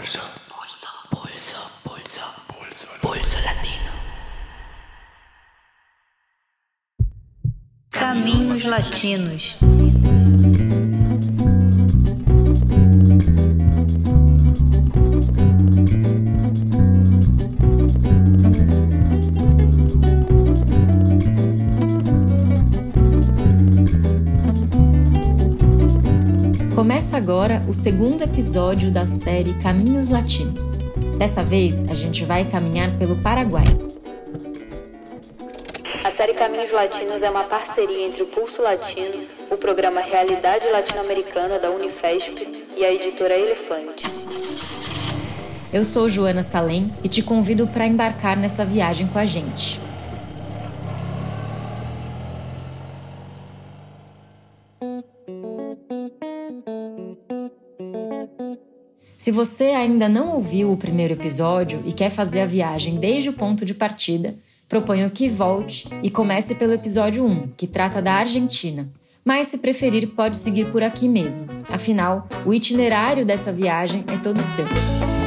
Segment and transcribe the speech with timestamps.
[0.00, 0.18] Pulso.
[0.48, 0.88] Pulso.
[1.10, 1.70] Pulso.
[1.84, 2.22] Pulso.
[2.48, 2.88] Pulso.
[3.02, 3.92] Pulso latino.
[7.90, 9.58] Caminhos Latinos.
[27.70, 30.76] O segundo episódio da série Caminhos Latinos.
[31.16, 33.64] Dessa vez, a gente vai caminhar pelo Paraguai.
[36.02, 41.60] A série Caminhos Latinos é uma parceria entre o Pulso Latino, o programa Realidade Latino-Americana
[41.60, 44.04] da Unifesp e a editora Elefante.
[45.72, 49.78] Eu sou Joana Salem e te convido para embarcar nessa viagem com a gente.
[59.30, 63.32] Se você ainda não ouviu o primeiro episódio e quer fazer a viagem desde o
[63.32, 64.34] ponto de partida,
[64.68, 68.88] proponho que volte e comece pelo episódio 1, que trata da Argentina.
[69.24, 71.46] Mas, se preferir, pode seguir por aqui mesmo.
[71.68, 75.19] Afinal, o itinerário dessa viagem é todo seu.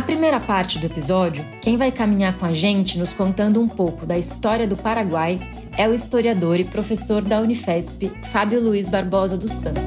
[0.00, 4.06] Na primeira parte do episódio, quem vai caminhar com a gente nos contando um pouco
[4.06, 5.38] da história do Paraguai
[5.76, 9.82] é o historiador e professor da Unifesp, Fábio Luiz Barbosa dos Santos.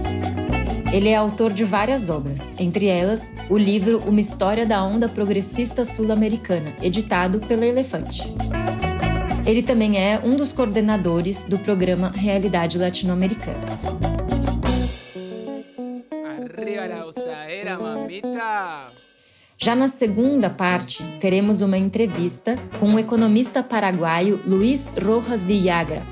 [0.94, 5.84] Ele é autor de várias obras, entre elas o livro Uma História da Onda Progressista
[5.84, 8.22] Sul-Americana, editado pela Elefante.
[9.47, 13.66] Ele também é um dos coordenadores do programa Realidade Latino-Americana.
[16.38, 19.12] Arriba la usadera, mamita.
[19.64, 26.03] Já na segunda parte, teremos uma entrevista com o economista paraguaio Luiz Rojas Villagra.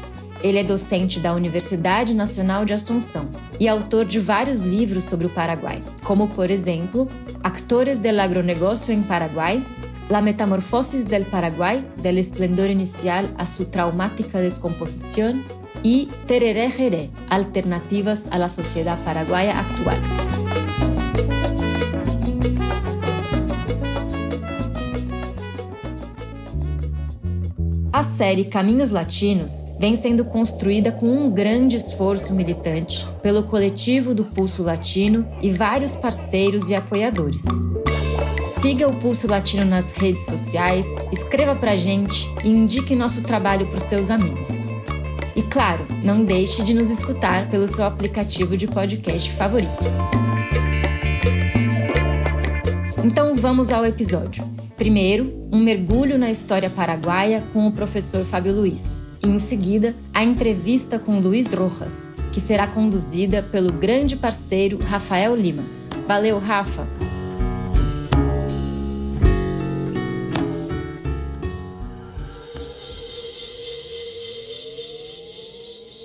[0.42, 3.28] Ele é docente da Universidade Nacional de Assunção
[3.60, 7.10] e autor de vários livros sobre o Paraguai, como, por exemplo,
[7.44, 9.62] Actores del Agronegócio em Paraguai,
[10.10, 15.44] La Metamorfosis del Paraguay, del esplendor inicial a su traumática descomposición
[15.84, 20.31] e Tereré Jeré, Alternativas a la Sociedad Paraguaya Actual.
[28.02, 34.26] A série Caminhos Latinos vem sendo construída com um grande esforço militante pelo coletivo do
[34.26, 37.44] Pulso Latino e vários parceiros e apoiadores.
[38.60, 43.78] Siga o Pulso Latino nas redes sociais, escreva pra gente e indique nosso trabalho para
[43.78, 44.50] os seus amigos.
[45.36, 49.86] E claro, não deixe de nos escutar pelo seu aplicativo de podcast favorito.
[53.06, 54.51] Então vamos ao episódio.
[54.82, 59.08] Primeiro, um mergulho na história paraguaia com o professor Fábio Luiz.
[59.24, 65.36] E em seguida, a entrevista com Luiz Rojas, que será conduzida pelo grande parceiro Rafael
[65.36, 65.64] Lima.
[66.08, 66.88] Valeu, Rafa!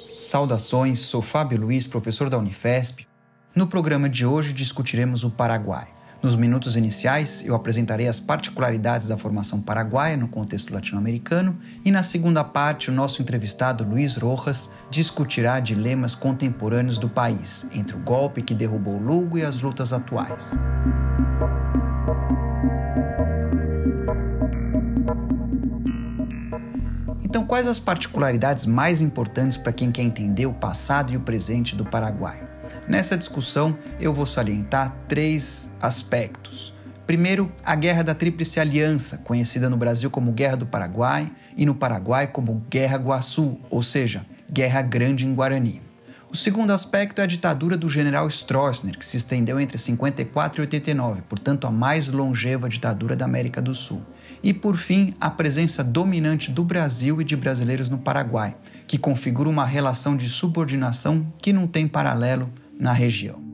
[0.07, 3.07] Saudações, sou Fábio Luiz, professor da Unifesp.
[3.55, 5.96] No programa de hoje discutiremos o Paraguai.
[6.22, 12.03] Nos minutos iniciais, eu apresentarei as particularidades da formação paraguaia no contexto latino-americano e na
[12.03, 18.43] segunda parte, o nosso entrevistado Luiz Rojas discutirá dilemas contemporâneos do país, entre o golpe
[18.43, 20.54] que derrubou Lugo e as lutas atuais.
[27.22, 31.77] Então, quais as particularidades mais importantes para quem quer entender o passado e o presente
[31.77, 32.46] do Paraguai?
[32.89, 36.73] Nessa discussão, eu vou salientar três aspectos.
[37.05, 41.75] Primeiro, a Guerra da Tríplice Aliança, conhecida no Brasil como Guerra do Paraguai e no
[41.75, 45.83] Paraguai como Guerra Guaçu, ou seja, Guerra Grande em Guarani.
[46.31, 50.63] O segundo aspecto é a ditadura do general Stroessner, que se estendeu entre 54 e
[50.63, 54.03] 89, portanto a mais longeva ditadura da América do Sul.
[54.43, 58.57] E por fim, a presença dominante do Brasil e de brasileiros no Paraguai,
[58.87, 63.45] que configura uma relação de subordinação que não tem paralelo na região.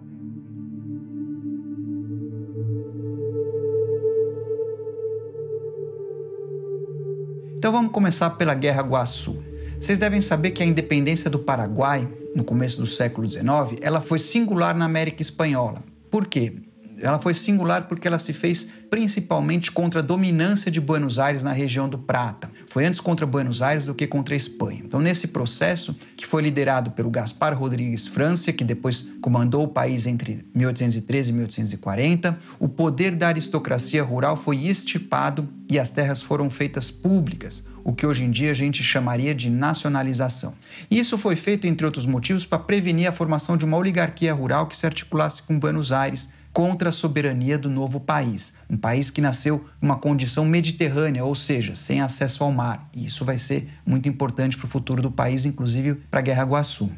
[7.56, 9.40] Então vamos começar pela Guerra Guaçu.
[9.80, 14.18] Vocês devem saber que a independência do Paraguai, no começo do século XIX, ela foi
[14.18, 15.82] singular na América Espanhola.
[16.10, 16.56] Por quê?
[17.02, 21.52] Ela foi singular porque ela se fez principalmente contra a dominância de Buenos Aires na
[21.52, 22.50] região do Prata.
[22.68, 24.82] Foi antes contra Buenos Aires do que contra a Espanha.
[24.84, 30.06] Então, nesse processo, que foi liderado pelo Gaspar Rodrigues França, que depois comandou o país
[30.06, 36.50] entre 1813 e 1840, o poder da aristocracia rural foi estipado e as terras foram
[36.50, 40.54] feitas públicas, o que hoje em dia a gente chamaria de nacionalização.
[40.90, 44.76] Isso foi feito, entre outros motivos, para prevenir a formação de uma oligarquia rural que
[44.76, 49.64] se articulasse com Buenos Aires contra a soberania do novo país, um país que nasceu
[49.80, 52.88] numa condição mediterrânea, ou seja, sem acesso ao mar.
[52.94, 56.44] E isso vai ser muito importante para o futuro do país, inclusive para a Guerra
[56.44, 56.90] Guaçu.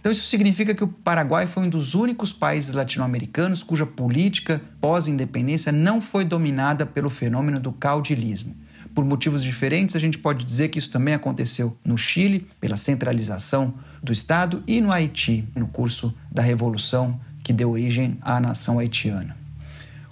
[0.00, 5.70] Então, isso significa que o Paraguai foi um dos únicos países latino-americanos cuja política pós-independência
[5.70, 8.56] não foi dominada pelo fenômeno do caudilismo.
[8.94, 13.74] Por motivos diferentes, a gente pode dizer que isso também aconteceu no Chile, pela centralização
[14.02, 19.36] do Estado, e no Haiti, no curso da Revolução que deu origem à nação haitiana.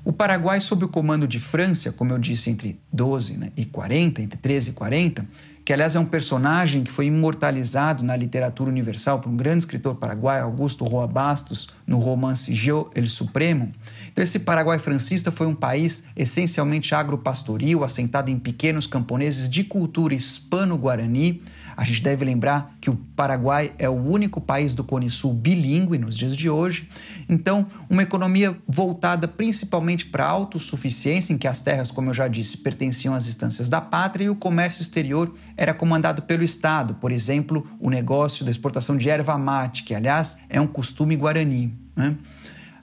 [0.02, 4.22] O Paraguai, sob o comando de França, como eu disse, entre 12 né, e 40,
[4.22, 5.26] entre 13 e 40,
[5.64, 9.94] que aliás é um personagem que foi imortalizado na literatura universal por um grande escritor
[9.94, 13.70] paraguaio, Augusto Roa Bastos, no romance Geo El Supremo.
[14.10, 20.14] Então, esse Paraguai francista foi um país essencialmente agropastoril, assentado em pequenos camponeses de cultura
[20.14, 21.42] hispano-guarani,
[21.80, 25.96] a gente deve lembrar que o Paraguai é o único país do Cone Sul bilíngue
[25.96, 26.86] nos dias de hoje.
[27.26, 32.28] Então, uma economia voltada principalmente para a autossuficiência, em que as terras, como eu já
[32.28, 36.96] disse, pertenciam às instâncias da pátria e o comércio exterior era comandado pelo Estado.
[36.96, 41.74] Por exemplo, o negócio da exportação de erva mate, que, aliás, é um costume guarani.
[41.96, 42.14] Né?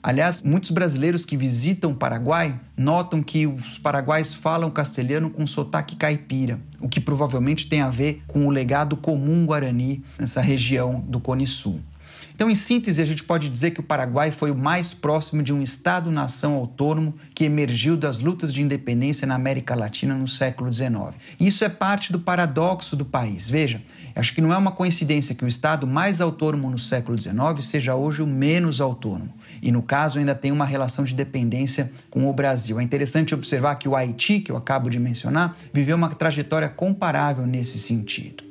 [0.07, 5.98] Aliás, muitos brasileiros que visitam o Paraguai notam que os paraguaios falam castelhano com sotaque
[5.98, 11.19] caipira, o que provavelmente tem a ver com o legado comum guarani nessa região do
[11.19, 11.81] Cone Sul.
[12.34, 15.54] Então, em síntese, a gente pode dizer que o Paraguai foi o mais próximo de
[15.54, 21.16] um Estado-nação autônomo que emergiu das lutas de independência na América Latina no século XIX.
[21.40, 23.50] Isso é parte do paradoxo do país.
[23.50, 23.81] Veja,
[24.16, 27.96] acho que não é uma coincidência que o Estado mais autônomo no século XIX seja
[27.96, 32.34] hoje o menos autônomo e, no caso, ainda tem uma relação de dependência com o
[32.34, 32.80] Brasil.
[32.80, 37.46] É interessante observar que o Haiti, que eu acabo de mencionar, viveu uma trajetória comparável
[37.46, 38.46] nesse sentido.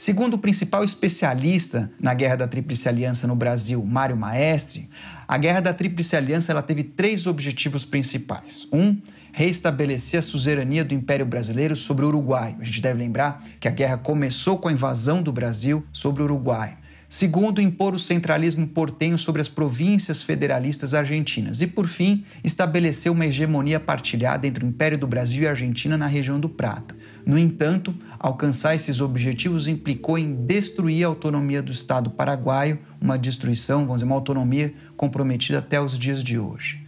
[0.00, 4.88] Segundo o principal especialista na Guerra da Tríplice Aliança no Brasil, Mário Maestre,
[5.28, 8.66] a Guerra da Tríplice Aliança ela teve três objetivos principais.
[8.72, 8.96] Um,
[9.30, 12.56] reestabelecer a suzerania do Império Brasileiro sobre o Uruguai.
[12.58, 16.24] A gente deve lembrar que a guerra começou com a invasão do Brasil sobre o
[16.24, 16.78] Uruguai.
[17.06, 21.60] Segundo, impor o centralismo portenho sobre as províncias federalistas argentinas.
[21.60, 25.98] E, por fim, estabelecer uma hegemonia partilhada entre o Império do Brasil e a Argentina
[25.98, 26.96] na região do Prata.
[27.24, 33.80] No entanto, alcançar esses objetivos implicou em destruir a autonomia do Estado paraguaio, uma destruição,
[33.80, 36.84] vamos dizer, uma autonomia comprometida até os dias de hoje.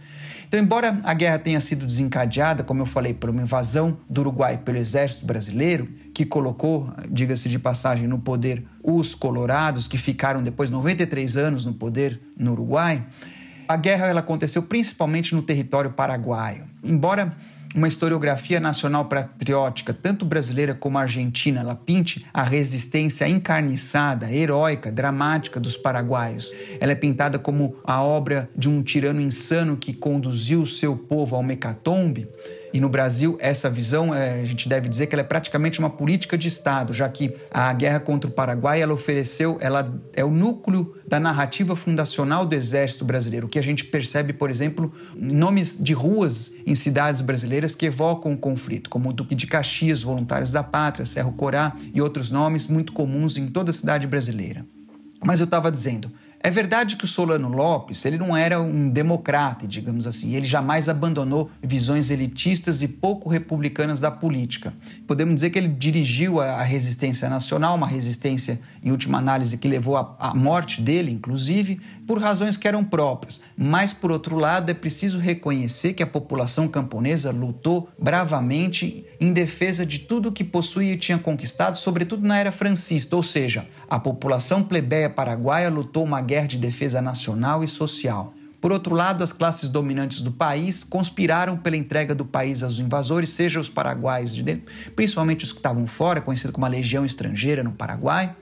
[0.53, 4.59] Então, embora a guerra tenha sido desencadeada, como eu falei, por uma invasão do Uruguai
[4.59, 10.69] pelo exército brasileiro, que colocou, diga-se de passagem, no poder os colorados, que ficaram depois
[10.69, 13.03] 93 anos no poder no Uruguai,
[13.67, 16.65] a guerra ela aconteceu principalmente no território paraguaio.
[16.83, 17.35] Embora
[17.75, 25.59] uma historiografia nacional patriótica, tanto brasileira como argentina, ela pinte a resistência encarniçada, heróica, dramática
[25.59, 26.51] dos paraguaios.
[26.79, 31.43] Ela é pintada como a obra de um tirano insano que conduziu seu povo ao
[31.43, 32.27] mecatombe.
[32.73, 35.91] E no Brasil, essa visão, é, a gente deve dizer que ela é praticamente uma
[35.91, 40.31] política de Estado, já que a guerra contra o Paraguai, ela ofereceu, ela é o
[40.31, 45.93] núcleo da narrativa fundacional do Exército Brasileiro, que a gente percebe, por exemplo, nomes de
[45.93, 50.63] ruas em cidades brasileiras que evocam o conflito, como o Duque de Caxias, Voluntários da
[50.63, 54.65] Pátria, Cerro Corá e outros nomes muito comuns em toda a cidade brasileira.
[55.23, 56.11] Mas eu estava dizendo,
[56.45, 60.35] é verdade que o Solano Lopes ele não era um democrata, digamos assim.
[60.35, 64.73] Ele jamais abandonou visões elitistas e pouco republicanas da política.
[65.07, 69.95] Podemos dizer que ele dirigiu a resistência nacional, uma resistência, em última análise, que levou
[69.95, 73.39] à morte dele, inclusive, por razões que eram próprias.
[73.57, 79.85] Mas, por outro lado, é preciso reconhecer que a população camponesa lutou bravamente em defesa
[79.85, 84.61] de tudo que possuía e tinha conquistado, sobretudo na era francista, ou seja, a população
[84.61, 88.33] plebeia paraguaia lutou uma guerra de defesa nacional e social.
[88.63, 93.27] Por outro lado, as classes dominantes do país conspiraram pela entrega do país aos invasores,
[93.27, 97.61] seja os paraguaios de dentro, principalmente os que estavam fora, conhecido como a Legião Estrangeira
[97.61, 98.33] no Paraguai,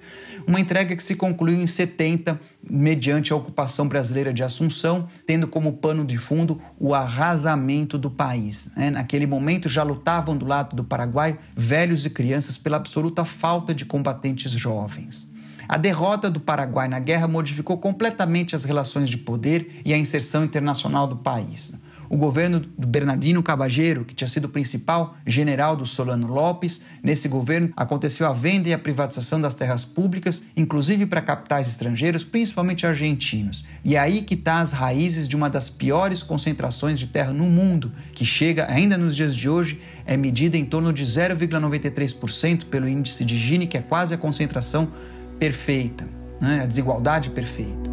[0.48, 5.74] uma entrega que se concluiu em 70, mediante a ocupação brasileira de Assunção, tendo como
[5.74, 8.70] pano de fundo o arrasamento do país.
[8.76, 8.90] Né?
[8.90, 13.86] Naquele momento já lutavam do lado do Paraguai velhos e crianças pela absoluta falta de
[13.86, 15.30] combatentes jovens.
[15.68, 20.44] A derrota do Paraguai na guerra modificou completamente as relações de poder e a inserção
[20.44, 21.74] internacional do país.
[22.12, 26.82] O governo do Bernardino Cabageiro, que tinha sido o principal general do Solano Lopes.
[27.02, 32.26] Nesse governo aconteceu a venda e a privatização das terras públicas, inclusive para capitais estrangeiros,
[32.26, 33.64] principalmente argentinos.
[33.86, 37.46] E é aí que está as raízes de uma das piores concentrações de terra no
[37.46, 42.90] mundo, que chega ainda nos dias de hoje é medida em torno de 0,93% pelo
[42.90, 44.92] índice de Gini, que é quase a concentração
[45.40, 46.06] perfeita,
[46.42, 46.64] né?
[46.64, 47.91] a desigualdade perfeita.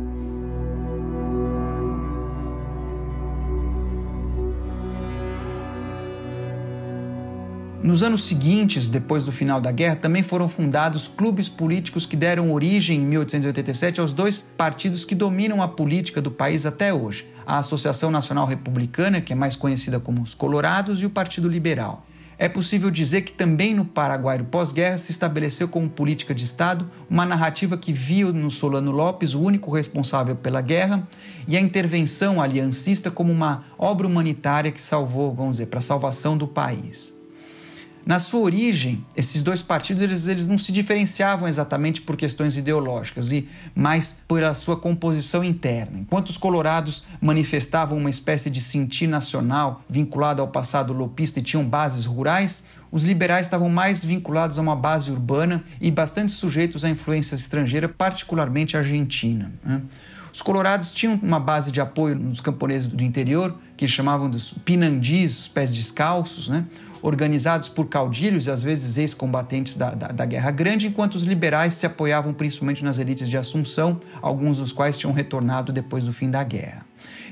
[7.80, 12.52] Nos anos seguintes, depois do final da guerra, também foram fundados clubes políticos que deram
[12.52, 17.58] origem, em 1887, aos dois partidos que dominam a política do país até hoje: a
[17.58, 22.04] Associação Nacional Republicana, que é mais conhecida como os Colorados, e o Partido Liberal.
[22.36, 27.24] É possível dizer que também no Paraguai pós-guerra se estabeleceu como política de Estado uma
[27.24, 31.06] narrativa que viu no Solano Lopes o único responsável pela guerra
[31.46, 36.36] e a intervenção aliancista como uma obra humanitária que salvou, vamos dizer, para a salvação
[36.36, 37.17] do país.
[38.08, 43.30] Na sua origem, esses dois partidos eles, eles não se diferenciavam exatamente por questões ideológicas,
[43.30, 45.98] e mais pela sua composição interna.
[45.98, 51.62] Enquanto os colorados manifestavam uma espécie de sentir nacional vinculado ao passado lopista e tinham
[51.62, 56.88] bases rurais, os liberais estavam mais vinculados a uma base urbana e bastante sujeitos à
[56.88, 59.52] influência estrangeira, particularmente argentina.
[59.62, 59.82] Né?
[60.32, 65.40] Os colorados tinham uma base de apoio nos camponeses do interior, que chamavam dos pinandis,
[65.40, 66.64] os pés descalços, né?
[67.02, 71.74] Organizados por caudilhos e às vezes ex-combatentes da, da, da, Guerra Grande, enquanto os liberais
[71.74, 76.30] se apoiavam principalmente nas elites de Assunção, alguns dos quais tinham retornado depois do fim
[76.30, 76.87] da guerra.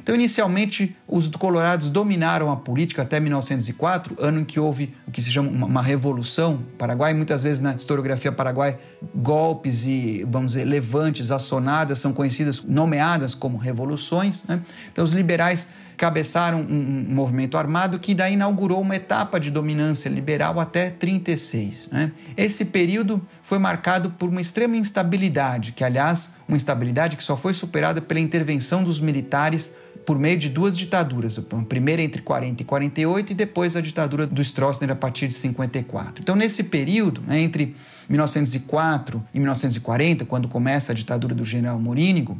[0.06, 5.20] Então, inicialmente, os colorados dominaram a política até 1904, ano em que houve o que
[5.20, 7.12] se chama uma, revolução paraguai.
[7.12, 8.78] Muitas vezes na historiografia paraguai,
[9.12, 14.44] golpes e, vamos dizer, levantes, assonadas são conhecidas, nomeadas como revoluções.
[14.44, 14.62] Né?
[14.92, 20.08] Então, os liberais cabeçaram um, um, movimento armado que daí inaugurou uma etapa de dominância
[20.08, 21.88] liberal até 36.
[21.90, 22.12] Né?
[22.36, 27.54] Esse período foi marcado por uma extrema instabilidade, que aliás, uma instabilidade que só foi
[27.54, 29.74] superada pela intervenção dos militares
[30.06, 34.24] por meio de duas ditaduras, a primeira entre 40 e 48 e depois a ditadura
[34.24, 36.22] do Stroessner a partir de 54.
[36.22, 37.74] Então, nesse período, né, entre
[38.08, 42.38] 1904 e 1940, quando começa a ditadura do general Morínigo,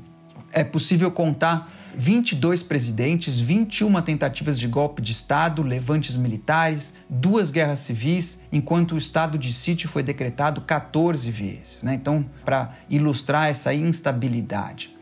[0.53, 7.81] é possível contar 22 presidentes, 21 tentativas de golpe de Estado, levantes militares, duas guerras
[7.81, 11.83] civis, enquanto o estado de sítio foi decretado 14 vezes.
[11.83, 11.95] Né?
[11.95, 14.96] Então, para ilustrar essa instabilidade.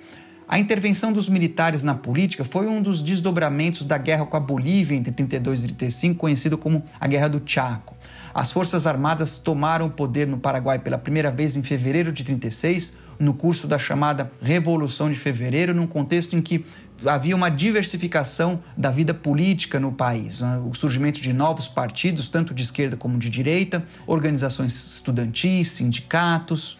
[0.46, 4.94] A intervenção dos militares na política foi um dos desdobramentos da guerra com a Bolívia
[4.94, 7.96] entre 32 e 35, conhecido como a Guerra do Chaco.
[8.34, 12.92] As Forças Armadas tomaram o poder no Paraguai pela primeira vez em fevereiro de 36,
[13.18, 16.66] no curso da chamada Revolução de Fevereiro, num contexto em que
[17.06, 20.60] havia uma diversificação da vida política no país, né?
[20.64, 26.78] o surgimento de novos partidos, tanto de esquerda como de direita, organizações estudantis, sindicatos,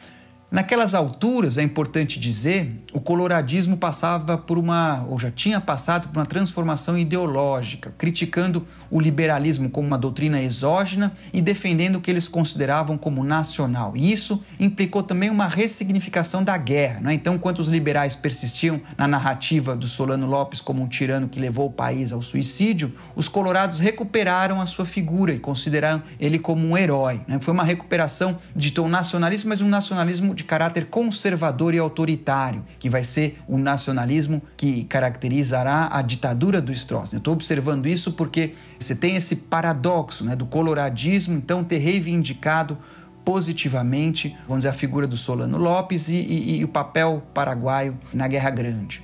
[0.54, 6.20] Naquelas alturas, é importante dizer, o coloradismo passava por uma, ou já tinha passado por
[6.20, 12.28] uma transformação ideológica, criticando o liberalismo como uma doutrina exógena e defendendo o que eles
[12.28, 13.96] consideravam como nacional.
[13.96, 17.00] E isso implicou também uma ressignificação da guerra.
[17.00, 17.14] Né?
[17.14, 21.66] Então, enquanto os liberais persistiam na narrativa do Solano Lopes como um tirano que levou
[21.66, 26.78] o país ao suicídio, os colorados recuperaram a sua figura e consideraram ele como um
[26.78, 27.22] herói.
[27.26, 27.40] Né?
[27.40, 32.64] Foi uma recuperação de tom nacionalista, mas um nacionalismo de de caráter conservador e autoritário,
[32.78, 37.18] que vai ser o nacionalismo que caracterizará a ditadura do Stroessner.
[37.18, 42.76] Estou observando isso porque você tem esse paradoxo né, do coloradismo, então, ter reivindicado
[43.24, 48.28] positivamente, vamos dizer, a figura do Solano Lopes e, e, e o papel paraguaio na
[48.28, 49.02] Guerra Grande.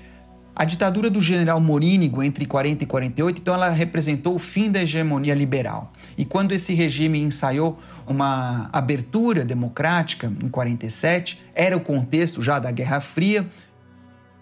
[0.55, 4.83] A ditadura do general Morínigo entre 40 e 48, então ela representou o fim da
[4.83, 5.93] hegemonia liberal.
[6.19, 12.71] E quando esse regime ensaiou uma abertura democrática em 47, era o contexto já da
[12.71, 13.49] Guerra Fria,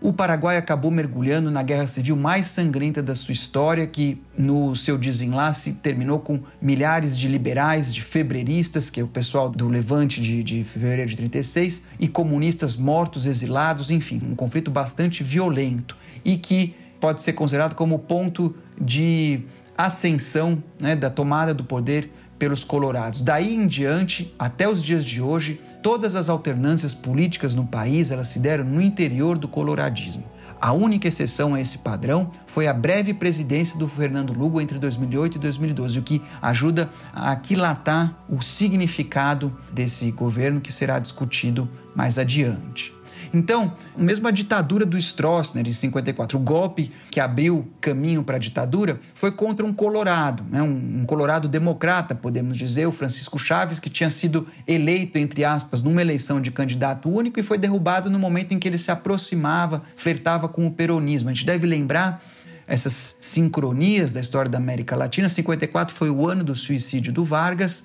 [0.01, 4.97] o Paraguai acabou mergulhando na guerra civil mais sangrenta da sua história, que no seu
[4.97, 10.45] desenlace terminou com milhares de liberais, de febreiristas, que é o pessoal do Levante de,
[10.45, 16.77] de fevereiro de 36, e comunistas mortos, exilados, enfim, um conflito bastante violento e que
[17.01, 19.43] pode ser considerado como ponto de
[19.77, 23.21] ascensão né, da tomada do poder pelos colorados.
[23.21, 28.29] Daí em diante, até os dias de hoje, todas as alternâncias políticas no país elas
[28.29, 30.25] se deram no interior do coloradismo.
[30.61, 35.37] A única exceção a esse padrão foi a breve presidência do Fernando Lugo entre 2008
[35.37, 42.19] e 2012, o que ajuda a aquilatar o significado desse governo que será discutido mais
[42.19, 42.98] adiante.
[43.33, 48.39] Então, mesmo a ditadura do Stroessner em 54, o golpe que abriu caminho para a
[48.39, 50.63] ditadura, foi contra um colorado, né?
[50.63, 55.83] um, um colorado democrata, podemos dizer, o Francisco Chaves, que tinha sido eleito, entre aspas,
[55.83, 59.83] numa eleição de candidato único e foi derrubado no momento em que ele se aproximava,
[59.97, 61.29] flertava com o peronismo.
[61.29, 62.23] A gente deve lembrar
[62.67, 65.29] essas sincronias da história da América Latina.
[65.29, 67.85] 54 foi o ano do suicídio do Vargas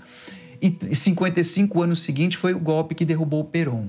[0.62, 3.88] e 55 anos seguinte foi o golpe que derrubou o Perón.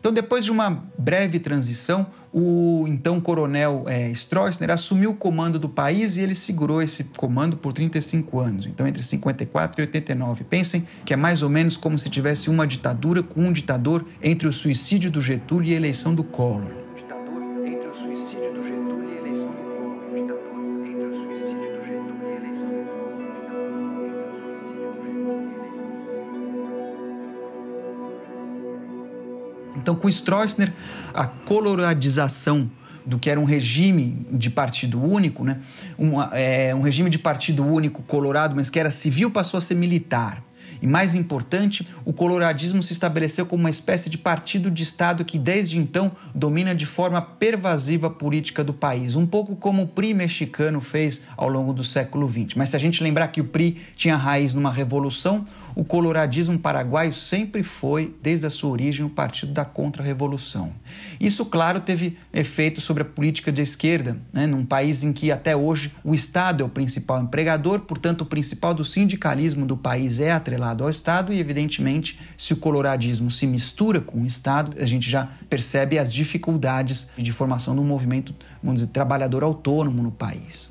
[0.00, 5.68] Então, depois de uma breve transição, o então coronel é, Stroessner assumiu o comando do
[5.68, 10.44] país e ele segurou esse comando por 35 anos, então entre 54 e 89.
[10.44, 14.48] Pensem que é mais ou menos como se tivesse uma ditadura com um ditador entre
[14.48, 16.72] o suicídio do Getúlio e a eleição do Collor.
[29.80, 30.72] Então, com Stroessner,
[31.14, 32.70] a coloradização
[33.04, 35.58] do que era um regime de partido único, né?
[35.98, 39.74] um, é, um regime de partido único colorado, mas que era civil, passou a ser
[39.74, 40.42] militar.
[40.82, 45.38] E mais importante, o coloradismo se estabeleceu como uma espécie de partido de Estado que
[45.38, 50.14] desde então domina de forma pervasiva a política do país, um pouco como o PRI
[50.14, 52.54] mexicano fez ao longo do século XX.
[52.56, 57.12] Mas se a gente lembrar que o PRI tinha raiz numa revolução, o coloradismo paraguaio
[57.12, 60.72] sempre foi, desde a sua origem, o partido da contra-revolução.
[61.20, 65.56] Isso, claro, teve efeito sobre a política de esquerda, né, num país em que até
[65.56, 70.32] hoje o Estado é o principal empregador, portanto, o principal do sindicalismo do país é
[70.32, 75.08] atrelado ao Estado, e, evidentemente, se o coloradismo se mistura com o Estado, a gente
[75.08, 80.69] já percebe as dificuldades de formação de um movimento vamos dizer, trabalhador autônomo no país.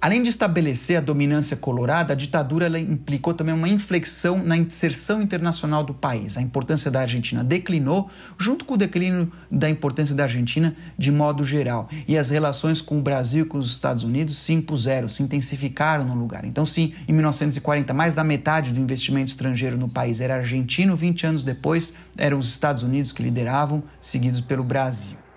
[0.00, 5.82] Além de estabelecer a dominância colorada, a ditadura implicou também uma inflexão na inserção internacional
[5.82, 6.36] do país.
[6.36, 11.44] A importância da Argentina declinou, junto com o declínio da importância da Argentina de modo
[11.44, 11.88] geral.
[12.06, 16.04] E as relações com o Brasil e com os Estados Unidos se impuseram, se intensificaram
[16.04, 16.44] no lugar.
[16.44, 21.26] Então, se em 1940 mais da metade do investimento estrangeiro no país era argentino, 20
[21.26, 25.27] anos depois eram os Estados Unidos que lideravam, seguidos pelo Brasil.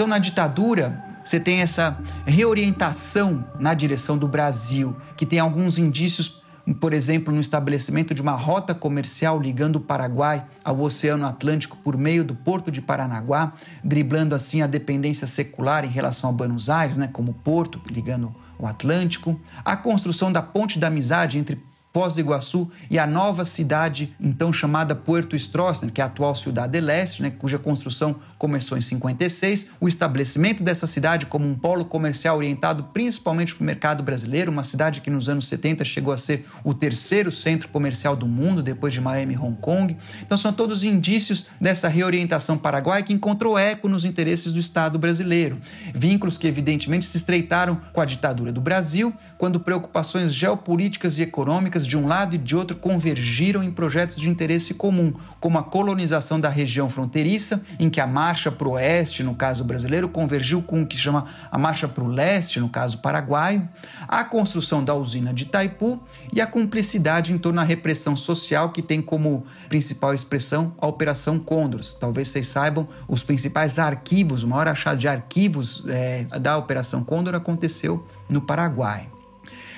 [0.00, 6.42] Então, na ditadura, você tem essa reorientação na direção do Brasil, que tem alguns indícios,
[6.80, 11.98] por exemplo, no estabelecimento de uma rota comercial ligando o Paraguai ao Oceano Atlântico por
[11.98, 13.52] meio do Porto de Paranaguá,
[13.84, 18.66] driblando assim a dependência secular em relação a Buenos Aires, né, como porto ligando o
[18.66, 24.14] Atlântico, a construção da Ponte da Amizade entre Foz do Iguaçu e a nova cidade,
[24.20, 28.78] então chamada Puerto Stroessner, que é a atual Cidade del Este, né, cuja construção começou
[28.78, 29.70] em 56.
[29.80, 34.62] O estabelecimento dessa cidade como um polo comercial orientado principalmente para o mercado brasileiro, uma
[34.62, 38.92] cidade que nos anos 70 chegou a ser o terceiro centro comercial do mundo, depois
[38.92, 39.96] de Miami e Hong Kong.
[40.22, 45.58] Então são todos indícios dessa reorientação paraguaia que encontrou eco nos interesses do Estado brasileiro.
[45.92, 51.79] Vínculos que evidentemente se estreitaram com a ditadura do Brasil, quando preocupações geopolíticas e econômicas
[51.86, 56.40] de um lado e de outro convergiram em projetos de interesse comum, como a colonização
[56.40, 60.82] da região fronteiriça, em que a marcha para o oeste, no caso brasileiro, convergiu com
[60.82, 63.68] o que chama a marcha para o leste, no caso paraguaio,
[64.06, 66.00] a construção da usina de Itaipu
[66.32, 71.38] e a cumplicidade em torno da repressão social que tem como principal expressão a Operação
[71.38, 71.94] Condors.
[71.94, 77.34] Talvez vocês saibam, os principais arquivos, o maior achado de arquivos é, da Operação Condor
[77.34, 79.08] aconteceu no Paraguai.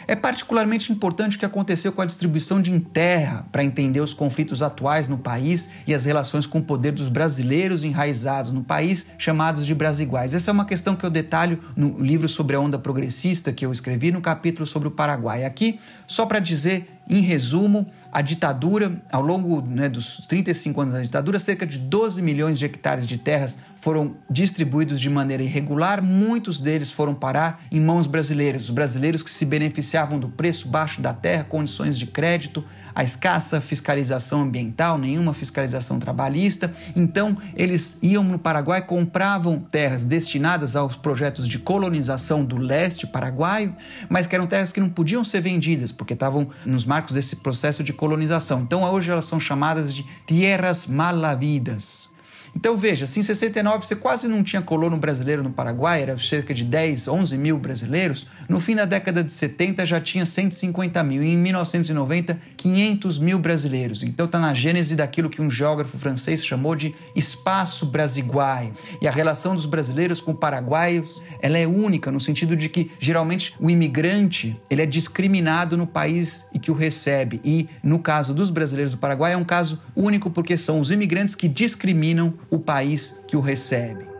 [0.06, 4.62] É particularmente importante o que aconteceu com a distribuição de terra para entender os conflitos
[4.62, 9.66] atuais no país e as relações com o poder dos brasileiros enraizados no país, chamados
[9.66, 10.34] de brasiguais.
[10.34, 13.72] Essa é uma questão que eu detalho no livro sobre a onda progressista que eu
[13.72, 15.44] escrevi no capítulo sobre o Paraguai.
[15.44, 21.00] Aqui, só para dizer em resumo, a ditadura, ao longo né, dos 35 anos da
[21.00, 26.60] ditadura, cerca de 12 milhões de hectares de terras foram distribuídos de maneira irregular, muitos
[26.60, 28.64] deles foram parar em mãos brasileiras.
[28.64, 32.62] Os brasileiros que se beneficiavam do preço baixo da terra, condições de crédito,
[32.94, 36.72] a escassa fiscalização ambiental, nenhuma fiscalização trabalhista.
[36.94, 43.74] Então, eles iam no Paraguai, compravam terras destinadas aos projetos de colonização do leste paraguaio,
[44.08, 47.82] mas que eram terras que não podiam ser vendidas, porque estavam nos marcos desse processo
[47.82, 48.60] de colonização.
[48.60, 52.11] Então, hoje elas são chamadas de tierras malavidas.
[52.54, 56.52] Então veja, assim, em 69 você quase não tinha colono brasileiro no Paraguai, era cerca
[56.52, 58.26] de 10, 11 mil brasileiros.
[58.48, 63.38] No fim da década de 70 já tinha 150 mil e em 1990 500 mil
[63.38, 64.02] brasileiros.
[64.02, 68.74] Então está na gênese daquilo que um geógrafo francês chamou de espaço brasiguaio.
[69.00, 73.54] E a relação dos brasileiros com paraguaios ela é única no sentido de que geralmente
[73.58, 77.40] o imigrante ele é discriminado no país e que o recebe.
[77.42, 81.34] E no caso dos brasileiros do Paraguai é um caso único porque são os imigrantes
[81.34, 84.11] que discriminam o país que o recebe.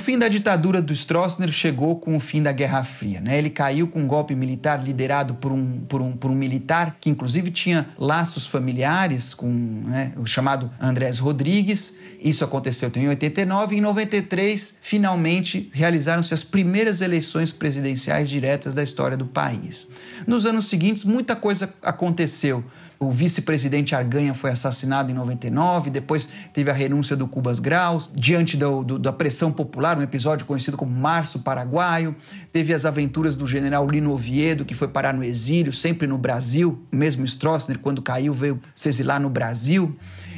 [0.00, 3.20] Fim da ditadura do Stroessner chegou com o fim da Guerra Fria.
[3.20, 3.38] Né?
[3.38, 7.08] Ele caiu com um golpe militar liderado por um, por um, por um militar que,
[7.08, 11.94] inclusive, tinha laços familiares com né, o chamado Andrés Rodrigues.
[12.20, 18.82] Isso aconteceu em 89 e em 93, finalmente, realizaram-se as primeiras eleições presidenciais diretas da
[18.82, 19.86] história do país.
[20.26, 22.64] Nos anos seguintes, muita coisa aconteceu.
[23.02, 28.58] O vice-presidente Arganha foi assassinado em 99, depois teve a renúncia do Cubas Graus, diante
[28.58, 32.14] do, do, da pressão popular, um episódio conhecido como Março Paraguaio.
[32.52, 36.84] Teve as aventuras do general Lino Oviedo, que foi parar no exílio, sempre no Brasil.
[36.92, 39.96] Mesmo Stroessner, quando caiu, veio se exilar no Brasil.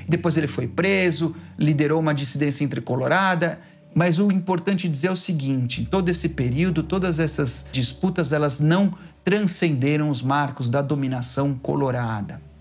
[0.08, 3.58] Depois ele foi preso, liderou uma dissidência intercolorada.
[3.92, 8.96] Mas o importante dizer é o seguinte: todo esse período, todas essas disputas, elas não
[9.24, 12.51] transcenderam os marcos da dominação colorada.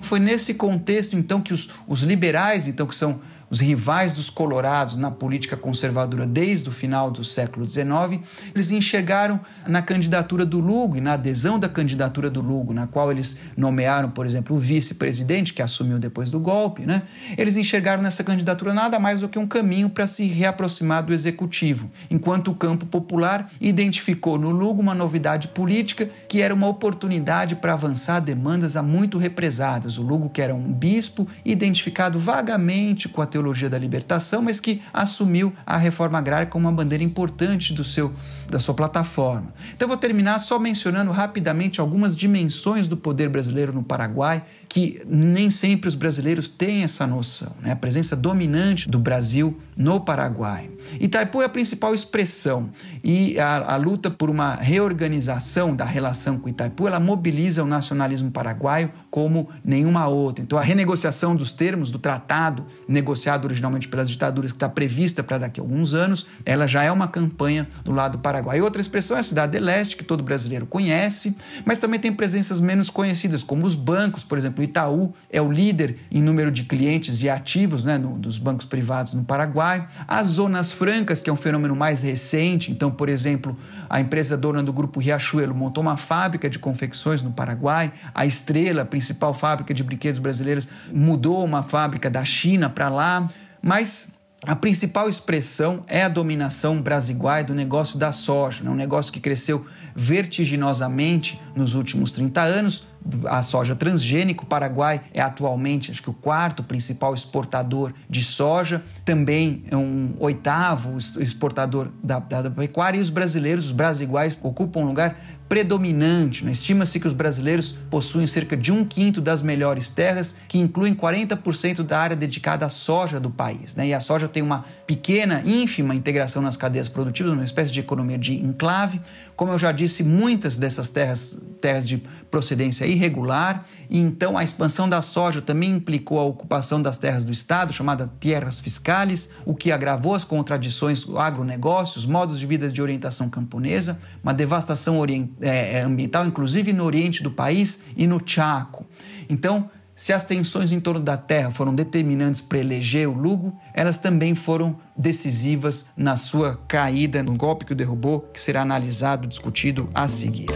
[0.00, 4.96] Foi nesse contexto, então, que os, os liberais, então, que são os rivais dos colorados
[4.96, 8.22] na política conservadora desde o final do século XIX,
[8.54, 13.10] eles enxergaram na candidatura do Lugo e na adesão da candidatura do Lugo, na qual
[13.10, 17.02] eles nomearam, por exemplo, o vice-presidente que assumiu depois do golpe, né?
[17.36, 21.90] Eles enxergaram nessa candidatura nada mais do que um caminho para se reaproximar do executivo,
[22.10, 27.72] enquanto o campo popular identificou no Lugo uma novidade política que era uma oportunidade para
[27.72, 29.98] avançar demandas há muito represadas.
[29.98, 34.82] O Lugo, que era um bispo identificado vagamente com a teologia da libertação, mas que
[34.92, 38.12] assumiu a reforma agrária como uma bandeira importante do seu,
[38.50, 39.52] da sua plataforma.
[39.74, 45.00] Então eu vou terminar só mencionando rapidamente algumas dimensões do poder brasileiro no Paraguai, que
[45.06, 47.72] nem sempre os brasileiros têm essa noção, né?
[47.72, 50.70] a presença dominante do Brasil no Paraguai.
[51.00, 52.70] Itaipu é a principal expressão
[53.02, 58.30] e a, a luta por uma reorganização da relação com Itaipu, ela mobiliza o nacionalismo
[58.30, 60.44] paraguaio como nenhuma outra.
[60.44, 65.38] Então a renegociação dos termos do tratado negociado originalmente pelas ditaduras que está prevista para
[65.38, 68.60] daqui a alguns anos, ela já é uma campanha do lado do Paraguai.
[68.60, 72.60] Outra expressão é a cidade de leste, que todo brasileiro conhece, mas também tem presenças
[72.60, 76.64] menos conhecidas, como os bancos, por exemplo, o Itaú é o líder em número de
[76.64, 79.88] clientes e ativos né, no, dos bancos privados no Paraguai.
[80.06, 83.56] As zonas francas, que é um fenômeno mais recente, então, por exemplo,
[83.90, 88.82] a empresa dona do grupo Riachuelo montou uma fábrica de confecções no Paraguai, a Estrela,
[88.82, 93.28] a principal fábrica de brinquedos brasileiros, mudou uma fábrica da China para lá,
[93.60, 98.70] mas a principal expressão é a dominação brasiguai do negócio da soja, né?
[98.70, 102.86] um negócio que cresceu vertiginosamente nos últimos 30 anos.
[103.26, 108.84] A soja transgênica, o Paraguai é atualmente, acho que o quarto principal exportador de soja,
[109.04, 114.80] também é um oitavo exportador da, da, da pecuária, e os brasileiros, os brasiguais, ocupam
[114.80, 115.16] um lugar
[115.48, 116.44] predominante.
[116.44, 116.52] Né?
[116.52, 121.82] Estima-se que os brasileiros possuem cerca de um quinto das melhores terras, que incluem 40%
[121.82, 123.74] da área dedicada à soja do país.
[123.74, 123.88] Né?
[123.88, 128.18] E a soja tem uma pequena, ínfima integração nas cadeias produtivas, uma espécie de economia
[128.18, 129.00] de enclave.
[129.36, 134.88] Como eu já disse, muitas dessas terras, terras de procedência irregular, e então a expansão
[134.88, 139.72] da soja também implicou a ocupação das terras do Estado, chamada terras fiscais, o que
[139.72, 144.98] agravou as contradições do agronegócio, os modos de vida de orientação camponesa, uma devastação
[145.40, 148.86] é, ambiental, inclusive no oriente do país e no Chaco.
[149.28, 153.98] Então, se as tensões em torno da terra foram determinantes para eleger o Lugo, elas
[153.98, 159.90] também foram decisivas na sua caída no golpe que o derrubou, que será analisado, discutido
[159.92, 160.46] a seguir.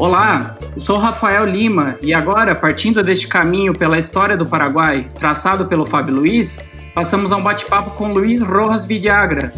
[0.00, 5.84] Olá, sou Rafael Lima e agora, partindo deste caminho pela história do Paraguai, traçado pelo
[5.84, 6.58] Fábio Luiz,
[6.94, 9.52] passamos a um bate-papo com Luiz Rojas Villagra.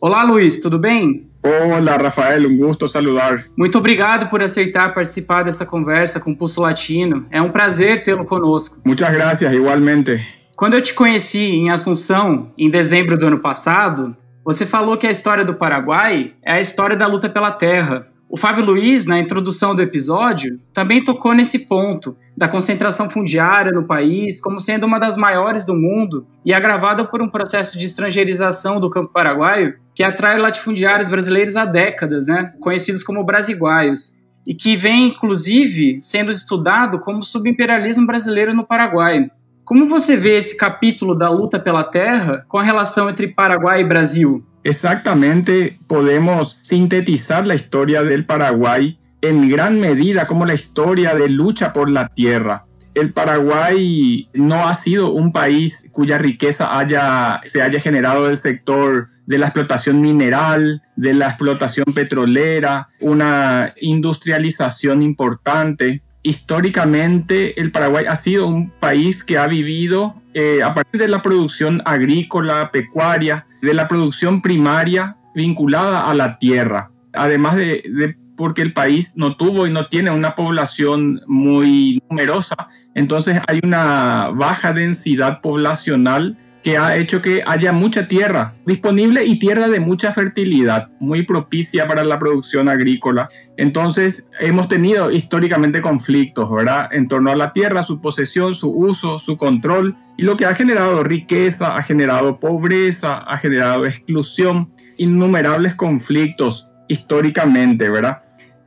[0.00, 1.30] Olá, Luiz, tudo bem?
[1.44, 3.36] Olá, Rafael, um gosto saludar.
[3.56, 7.26] Muito obrigado por aceitar participar dessa conversa com o Pulso Latino.
[7.32, 8.78] É um prazer tê-lo conosco.
[8.84, 10.24] Muitas gracias, igualmente.
[10.54, 15.10] Quando eu te conheci em Assunção, em dezembro do ano passado, você falou que a
[15.10, 18.06] história do Paraguai é a história da luta pela terra.
[18.32, 23.86] O Fábio Luiz, na introdução do episódio, também tocou nesse ponto da concentração fundiária no
[23.86, 28.80] país como sendo uma das maiores do mundo e agravada por um processo de estrangeirização
[28.80, 34.76] do campo paraguaio que atrai latifundiários brasileiros há décadas, né, conhecidos como brasiguaios, e que
[34.76, 39.30] vem, inclusive, sendo estudado como subimperialismo brasileiro no Paraguai.
[39.62, 43.86] Como você vê esse capítulo da luta pela terra com a relação entre Paraguai e
[43.86, 44.42] Brasil?
[44.64, 51.72] Exactamente, podemos sintetizar la historia del Paraguay en gran medida como la historia de lucha
[51.72, 52.64] por la tierra.
[52.94, 59.08] El Paraguay no ha sido un país cuya riqueza haya, se haya generado del sector
[59.26, 68.16] de la explotación mineral, de la explotación petrolera, una industrialización importante históricamente el Paraguay ha
[68.16, 73.74] sido un país que ha vivido eh, a partir de la producción agrícola, pecuaria, de
[73.74, 76.90] la producción primaria vinculada a la tierra.
[77.12, 82.56] Además de, de porque el país no tuvo y no tiene una población muy numerosa,
[82.94, 89.38] entonces hay una baja densidad poblacional que ha hecho que haya mucha tierra disponible y
[89.38, 93.28] tierra de mucha fertilidad, muy propicia para la producción agrícola.
[93.56, 96.88] Entonces hemos tenido históricamente conflictos, ¿verdad?
[96.92, 100.54] En torno a la tierra, su posesión, su uso, su control, y lo que ha
[100.54, 108.22] generado riqueza, ha generado pobreza, ha generado exclusión, innumerables conflictos históricamente, ¿verdad?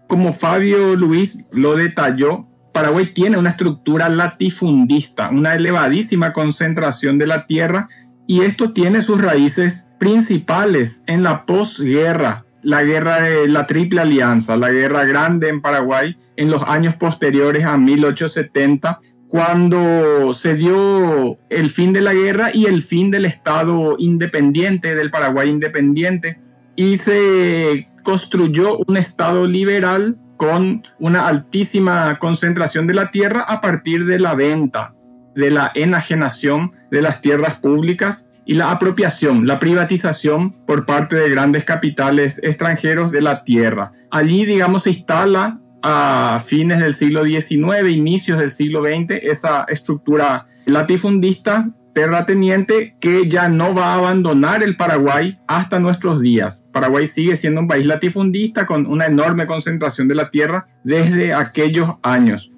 [0.07, 7.47] Como Fabio Luis lo detalló, Paraguay tiene una estructura latifundista, una elevadísima concentración de la
[7.47, 7.87] tierra
[8.27, 14.57] y esto tiene sus raíces principales en la posguerra, la guerra de la Triple Alianza,
[14.57, 21.69] la guerra grande en Paraguay en los años posteriores a 1870, cuando se dio el
[21.69, 26.41] fin de la guerra y el fin del Estado independiente, del Paraguay independiente,
[26.75, 34.05] y se construyó un Estado liberal con una altísima concentración de la tierra a partir
[34.05, 34.93] de la venta,
[35.35, 41.29] de la enajenación de las tierras públicas y la apropiación, la privatización por parte de
[41.29, 43.91] grandes capitales extranjeros de la tierra.
[44.11, 50.45] Allí, digamos, se instala a fines del siglo XIX, inicios del siglo XX, esa estructura
[50.65, 56.67] latifundista terrateniente que ya no va a abandonar el Paraguay hasta nuestros días.
[56.73, 61.95] Paraguay sigue siendo un país latifundista con una enorme concentración de la tierra desde aquellos
[62.03, 62.51] años.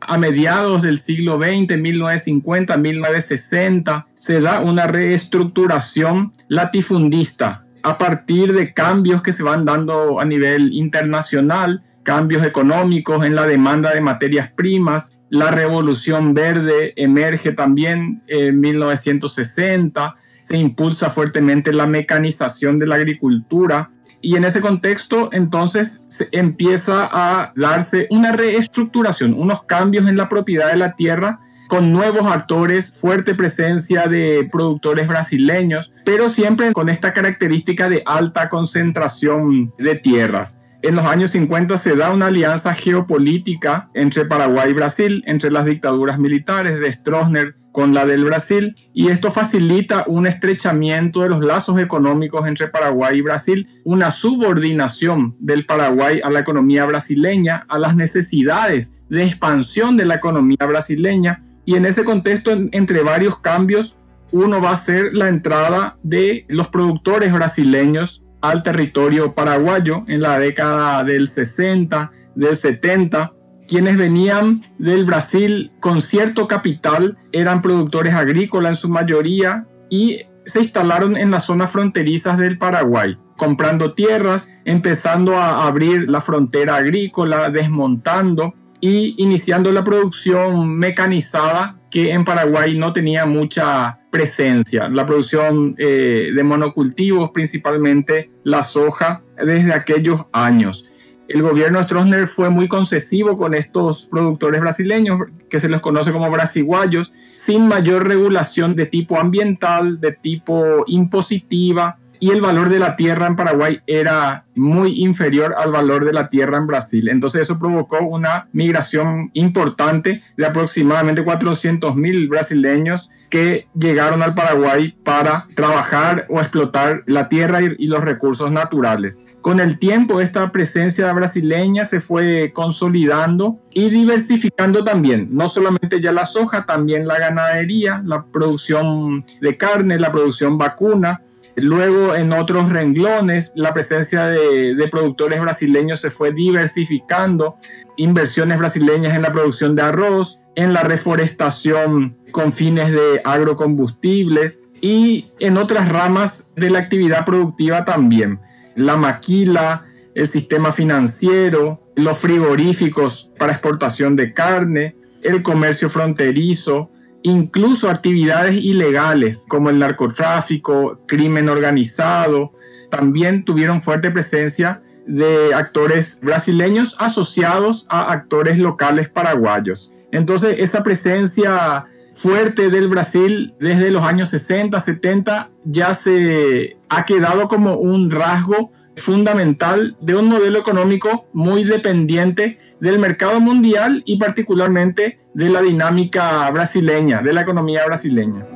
[0.00, 8.72] A mediados del siglo XX, 1950, 1960, se da una reestructuración latifundista a partir de
[8.72, 14.50] cambios que se van dando a nivel internacional, cambios económicos en la demanda de materias
[14.54, 22.96] primas, la revolución verde emerge también en 1960, se impulsa fuertemente la mecanización de la
[22.96, 23.90] agricultura
[24.22, 30.28] y en ese contexto entonces se empieza a darse una reestructuración, unos cambios en la
[30.28, 36.88] propiedad de la tierra con nuevos actores, fuerte presencia de productores brasileños, pero siempre con
[36.88, 40.59] esta característica de alta concentración de tierras.
[40.82, 45.66] En los años 50 se da una alianza geopolítica entre Paraguay y Brasil, entre las
[45.66, 51.44] dictaduras militares de Stroessner con la del Brasil, y esto facilita un estrechamiento de los
[51.44, 57.78] lazos económicos entre Paraguay y Brasil, una subordinación del Paraguay a la economía brasileña, a
[57.78, 63.98] las necesidades de expansión de la economía brasileña, y en ese contexto, entre varios cambios,
[64.32, 70.38] uno va a ser la entrada de los productores brasileños al territorio paraguayo en la
[70.38, 73.32] década del 60, del 70.
[73.68, 80.60] Quienes venían del Brasil con cierto capital eran productores agrícolas en su mayoría y se
[80.60, 87.50] instalaron en las zonas fronterizas del Paraguay, comprando tierras, empezando a abrir la frontera agrícola,
[87.50, 94.88] desmontando y iniciando la producción mecanizada que en Paraguay no tenía mucha presencia.
[94.88, 100.84] La producción eh, de monocultivos, principalmente la soja, desde aquellos años.
[101.28, 106.10] El gobierno de Stroessner fue muy concesivo con estos productores brasileños, que se les conoce
[106.10, 111.99] como brasiguayos, sin mayor regulación de tipo ambiental, de tipo impositiva.
[112.20, 116.28] Y el valor de la tierra en Paraguay era muy inferior al valor de la
[116.28, 117.08] tierra en Brasil.
[117.08, 124.94] Entonces eso provocó una migración importante de aproximadamente 400 mil brasileños que llegaron al Paraguay
[125.02, 129.18] para trabajar o explotar la tierra y, los recursos naturales.
[129.40, 136.12] Con el tiempo esta presencia brasileña se fue consolidando y diversificando también, no solamente ya
[136.12, 141.22] la soja, también la ganadería, la producción de carne, la producción vacuna,
[141.60, 147.56] Luego, en otros renglones, la presencia de, productores brasileños se fue diversificando,
[147.96, 155.30] inversiones brasileñas en la producción de arroz, en la reforestación con fines de agrocombustibles y
[155.38, 158.40] en otras ramas de la actividad productiva también.
[158.74, 166.90] La maquila, el sistema financiero, los frigoríficos para exportación de carne, el comercio fronterizo,
[167.22, 172.52] incluso actividades ilegales como el narcotráfico, crimen organizado,
[172.90, 179.92] también tuvieron fuerte presencia de actores brasileños asociados a actores locales paraguayos.
[180.12, 187.48] Entonces esa presencia fuerte del Brasil desde los años 60, 70 ya se ha quedado
[187.48, 195.19] como un rasgo fundamental de un modelo económico muy dependiente del mercado mundial y particularmente
[195.34, 198.46] de la dinámica brasileña, de la economía brasileña.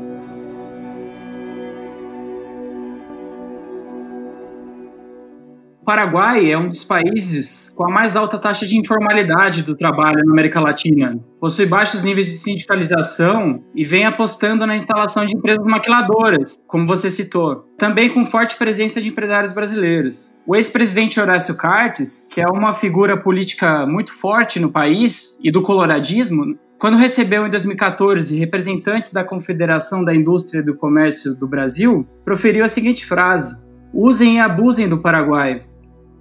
[5.84, 10.32] Paraguai é um dos países com a mais alta taxa de informalidade do trabalho na
[10.32, 11.20] América Latina.
[11.38, 17.10] Possui baixos níveis de sindicalização e vem apostando na instalação de empresas maquiladoras, como você
[17.10, 17.66] citou.
[17.76, 20.34] Também com forte presença de empresários brasileiros.
[20.46, 25.60] O ex-presidente Horácio Cartes, que é uma figura política muito forte no país e do
[25.60, 32.06] coloradismo, quando recebeu em 2014 representantes da Confederação da Indústria e do Comércio do Brasil,
[32.24, 33.54] proferiu a seguinte frase:
[33.92, 35.62] Usem e abusem do Paraguai.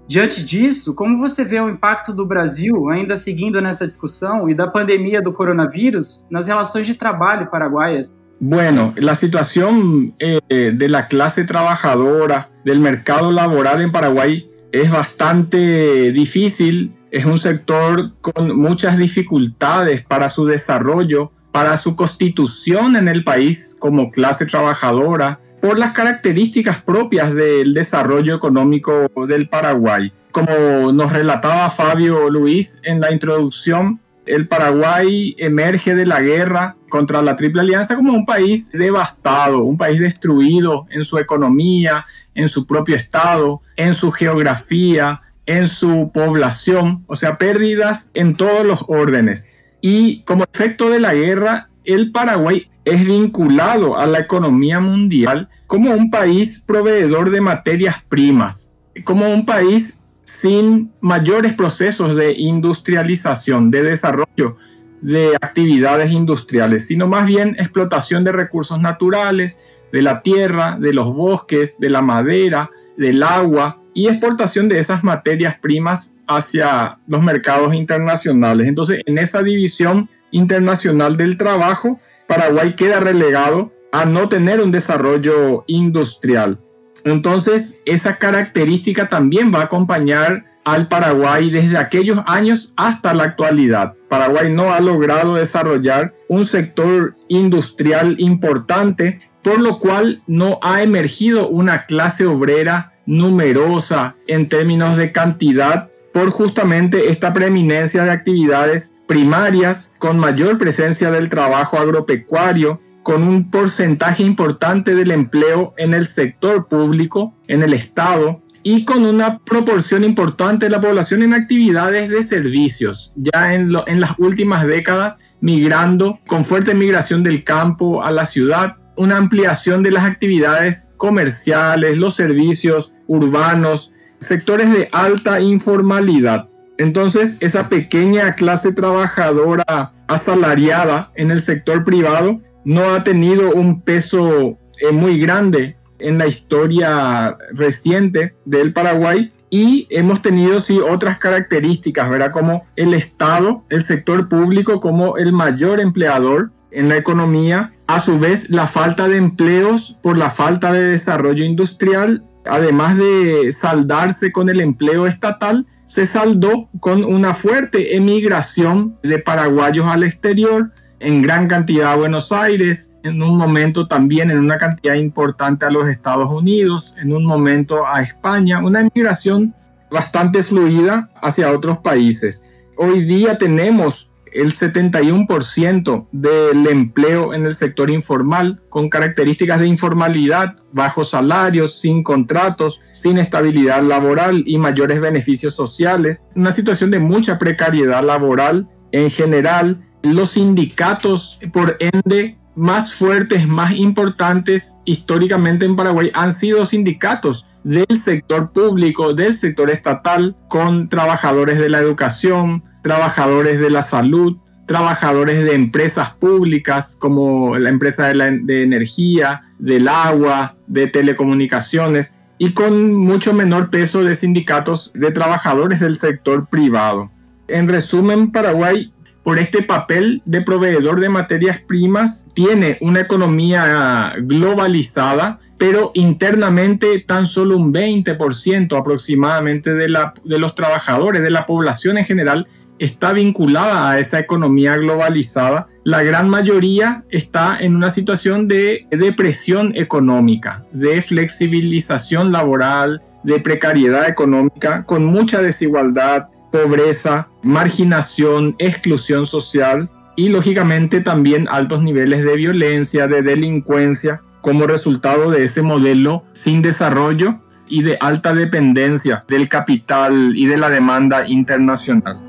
[0.08, 4.68] Diante disso, como você vê o impacto do Brasil, ainda seguindo nessa discussão, e da
[4.68, 8.24] pandemia do coronavírus nas relações de trabalho paraguaias?
[8.40, 16.12] Bueno, la situación eh, de la clase trabajadora, del mercado laboral en Paraguay es bastante
[16.12, 16.92] difícil.
[17.12, 23.78] Es un sector con muchas dificultades para su desarrollo, para su constitución en el país
[23.80, 30.12] como clase trabajadora, por las características propias del desarrollo económico del Paraguay.
[30.32, 37.22] Como nos relataba Fabio Luis en la introducción, el Paraguay emerge de la guerra contra
[37.22, 42.68] la Triple Alianza como un país devastado, un país destruido en su economía, en su
[42.68, 49.48] propio estado, en su geografía, en su población, o sea, pérdidas en todos los órdenes.
[49.80, 55.92] Y como efecto de la guerra, el Paraguay es vinculado a la economía mundial como
[55.92, 58.72] un país proveedor de materias primas,
[59.04, 64.58] como un país sin mayores procesos de industrialización, de desarrollo
[65.02, 69.60] de actividades industriales, sino más bien explotación de recursos naturales,
[69.92, 75.04] de la tierra, de los bosques, de la madera, del agua y exportación de esas
[75.04, 78.68] materias primas hacia los mercados internacionales.
[78.68, 85.64] Entonces, en esa división internacional del trabajo, Paraguay queda relegado a no tener un desarrollo
[85.68, 86.60] industrial.
[87.06, 93.94] Entonces, esa característica también va a acompañar al Paraguay desde aquellos años hasta la actualidad.
[94.10, 101.48] Paraguay no ha logrado desarrollar un sector industrial importante, por lo cual no ha emergido
[101.50, 109.94] una clase obrera numerosa en términos de cantidad por justamente esta preeminencia de actividades primarias
[110.00, 116.68] con mayor presencia del trabajo agropecuario, con un porcentaje importante del empleo en el sector
[116.68, 122.24] público, en el Estado, y con una proporción importante de la población en actividades de
[122.24, 128.78] servicios, ya en, las últimas décadas migrando con fuerte migración del campo a la ciudad,
[128.96, 136.48] una ampliación de las actividades comerciales, los servicios urbanos, sectores de alta informalidad.
[136.78, 144.58] Entonces, esa pequeña clase trabajadora asalariada en el sector privado no ha tenido un peso
[144.82, 152.10] eh, muy grande en la historia reciente del Paraguay y hemos tenido sí otras características,
[152.10, 152.32] ¿verdad?
[152.32, 158.20] Como el Estado, el sector público como el mayor empleador en la economía, a su
[158.20, 164.50] vez la falta de empleos por la falta de desarrollo industrial, además de saldarse con
[164.50, 170.72] el empleo estatal, se saldó con una fuerte emigración de paraguayos al exterior,
[171.04, 175.70] en gran cantidad a Buenos Aires, en un momento también en una cantidad importante a
[175.70, 179.54] los Estados Unidos, en un momento a España, una emigración
[179.92, 182.44] bastante fluida hacia otros países.
[182.78, 190.56] Hoy día tenemos el 71% del empleo en el sector informal, con características de informalidad,
[190.72, 196.24] bajos salarios, sin contratos, sin estabilidad laboral y mayores beneficios sociales.
[196.34, 199.86] Una situación de mucha precariedad laboral en general.
[200.04, 207.98] Los sindicatos, por ende, más fuertes, más importantes históricamente en Paraguay han sido sindicatos del
[207.98, 215.44] sector público, del sector estatal, con trabajadores de la educación, trabajadores de la salud, trabajadores
[215.46, 223.34] de empresas públicas como la empresa de, energía, del agua, de telecomunicaciones y con mucho
[223.34, 227.10] menor peso de sindicatos de trabajadores del sector privado.
[227.48, 228.94] En resumen, Paraguay,
[229.24, 237.26] por este papel de proveedor de materias primas, tiene una economía globalizada, pero internamente tan
[237.26, 242.48] solo un 20% aproximadamente de, la, de los trabajadores, de la población en general,
[242.80, 249.74] está vinculada a esa economía globalizada, la gran mayoría está en una situación de depresión
[249.76, 260.30] económica, de flexibilización laboral, de precariedad económica, con mucha desigualdad, pobreza, marginación, exclusión social y
[260.30, 267.40] lógicamente también altos niveles de violencia, de delincuencia, como resultado de ese modelo sin desarrollo
[267.68, 272.20] y de alta dependencia del capital y de la demanda internacional.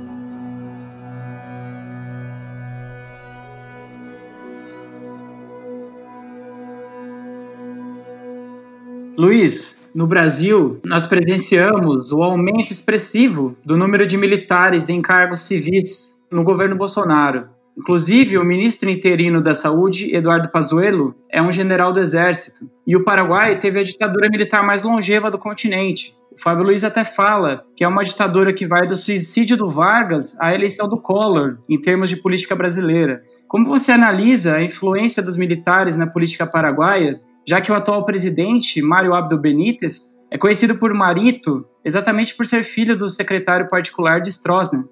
[9.18, 16.20] Luiz, no Brasil, nós presenciamos o aumento expressivo do número de militares em cargos civis
[16.30, 17.48] no governo Bolsonaro.
[17.78, 22.68] Inclusive, o ministro interino da Saúde, Eduardo Pazuello, é um general do Exército.
[22.86, 26.14] E o Paraguai teve a ditadura militar mais longeva do continente.
[26.32, 30.36] O Fábio Luiz até fala que é uma ditadura que vai do suicídio do Vargas
[30.40, 33.22] à eleição do Collor, em termos de política brasileira.
[33.46, 38.80] Como você analisa a influência dos militares na política paraguaia já que o atual presidente,
[38.82, 44.32] Mário Abdo Benítez, é conhecido por Marito exatamente por ser filho do secretário particular de
[44.32, 44.84] Stroessner.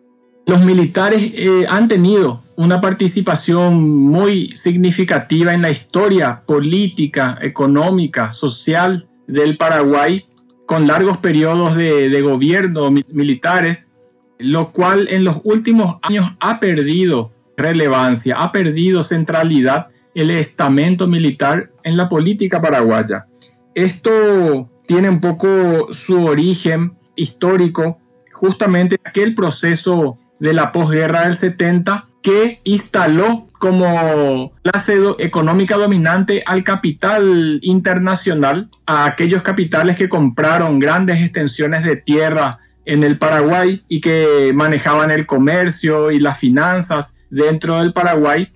[0.46, 9.08] Los militares eh, han tenido una participación muy significativa en la historia política, económica, social
[9.26, 10.26] del Paraguay,
[10.66, 13.92] con largos periodos de, de gobierno militares,
[14.38, 21.70] lo cual en los últimos años ha perdido relevancia, ha perdido centralidad el estamento militar
[21.82, 23.26] en la política paraguaya.
[23.74, 27.98] Esto tiene un poco su origen histórico
[28.32, 36.42] justamente en aquel proceso de la posguerra del 70 que instaló como clase económica dominante
[36.46, 43.82] al capital internacional, a aquellos capitales que compraron grandes extensiones de tierra en el Paraguay
[43.88, 48.50] y que manejaban el comercio y las finanzas dentro del Paraguay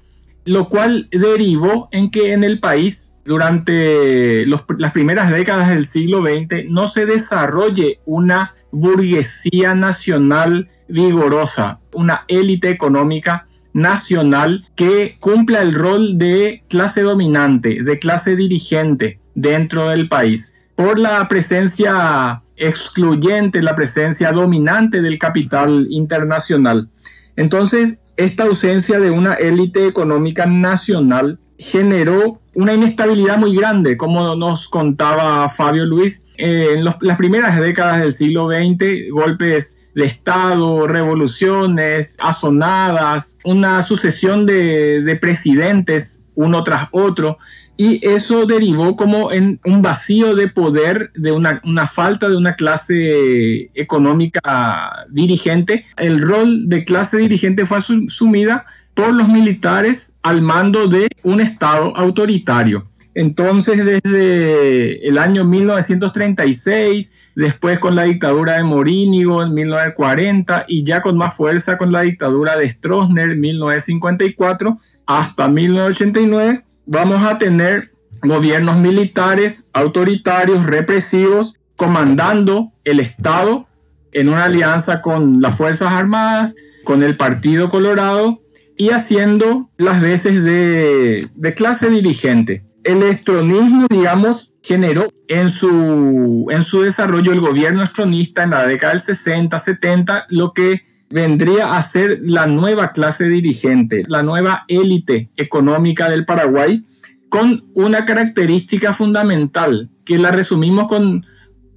[0.47, 6.71] lo cual derivó en que en el país durante las primeras décadas del siglo XX
[6.71, 16.17] no se desarrolle una burguesía nacional vigorosa, una élite económica nacional que cumpla el rol
[16.17, 24.31] de clase dominante, de clase dirigente dentro del país, por la presencia excluyente, la presencia
[24.31, 26.89] dominante del capital internacional.
[27.35, 34.69] Entonces, esta ausencia de una élite económica nacional generó una inestabilidad muy grande, como nos
[34.69, 36.25] contaba Fabio Luis.
[36.39, 44.47] Eh, en las primeras décadas del siglo XX, golpes de Estado, revoluciones, asonadas, una sucesión
[44.47, 47.39] de, de presidentes uno tras otro,
[47.77, 53.71] y eso derivó como en un vacío de poder, de una, falta de una clase
[53.75, 55.85] económica dirigente.
[55.97, 58.65] El rol de clase dirigente fue asumida
[58.95, 62.89] por los militares al mando de un Estado autoritario.
[63.15, 71.01] Entonces, desde el año 1936, después con la dictadura de Morínigo en 1940 y ya
[71.01, 77.93] con más fuerza con la dictadura de Stroessner en 1954 hasta 1989, vamos a tener
[78.23, 83.67] gobiernos militares, autoritarios, represivos, comandando el Estado
[84.13, 88.41] en una alianza con las Fuerzas Armadas, con el Partido Colorado
[88.77, 92.65] y haciendo las veces de, clase dirigente.
[92.85, 98.93] El estronismo, digamos, generó en su, en su desarrollo el gobierno estronista en la década
[98.93, 105.31] del 60, 70, lo que vendría a ser la nueva clase dirigente, la nueva élite
[105.37, 106.85] económica del Paraguay,
[107.29, 111.27] con una característica fundamental que la resumimos con,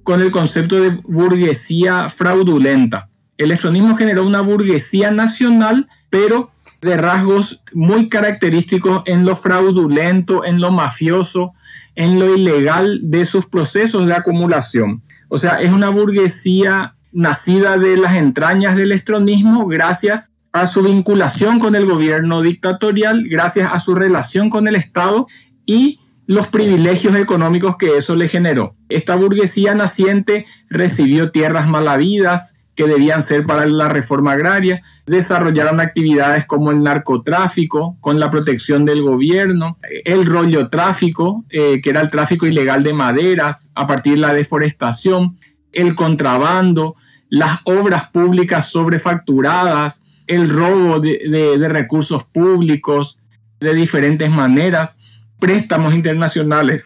[0.02, 3.08] con el concepto de burguesía fraudulenta.
[3.36, 10.60] El estronismo generó una burguesía nacional, pero de rasgos muy característicos en lo fraudulento, en
[10.60, 11.52] lo mafioso,
[11.94, 15.02] en lo ilegal de sus procesos de acumulación.
[15.28, 21.58] O sea, es una burguesía nacida de las entrañas del estronismo gracias a su vinculación
[21.58, 25.26] con el gobierno dictatorial, gracias a su relación con el Estado
[25.64, 28.74] y los privilegios económicos que eso le generó.
[28.88, 36.46] Esta burguesía naciente recibió tierras malavidas que debían ser para la reforma agraria, desarrollaron actividades
[36.46, 42.08] como el narcotráfico con la protección del gobierno, el rollo tráfico, eh, que era el
[42.08, 45.36] tráfico ilegal de maderas a partir de la deforestación,
[45.72, 46.96] el contrabando,
[47.28, 53.18] las obras públicas sobrefacturadas, el robo de, recursos públicos
[53.60, 54.98] de diferentes maneras,
[55.38, 56.84] préstamos internacionales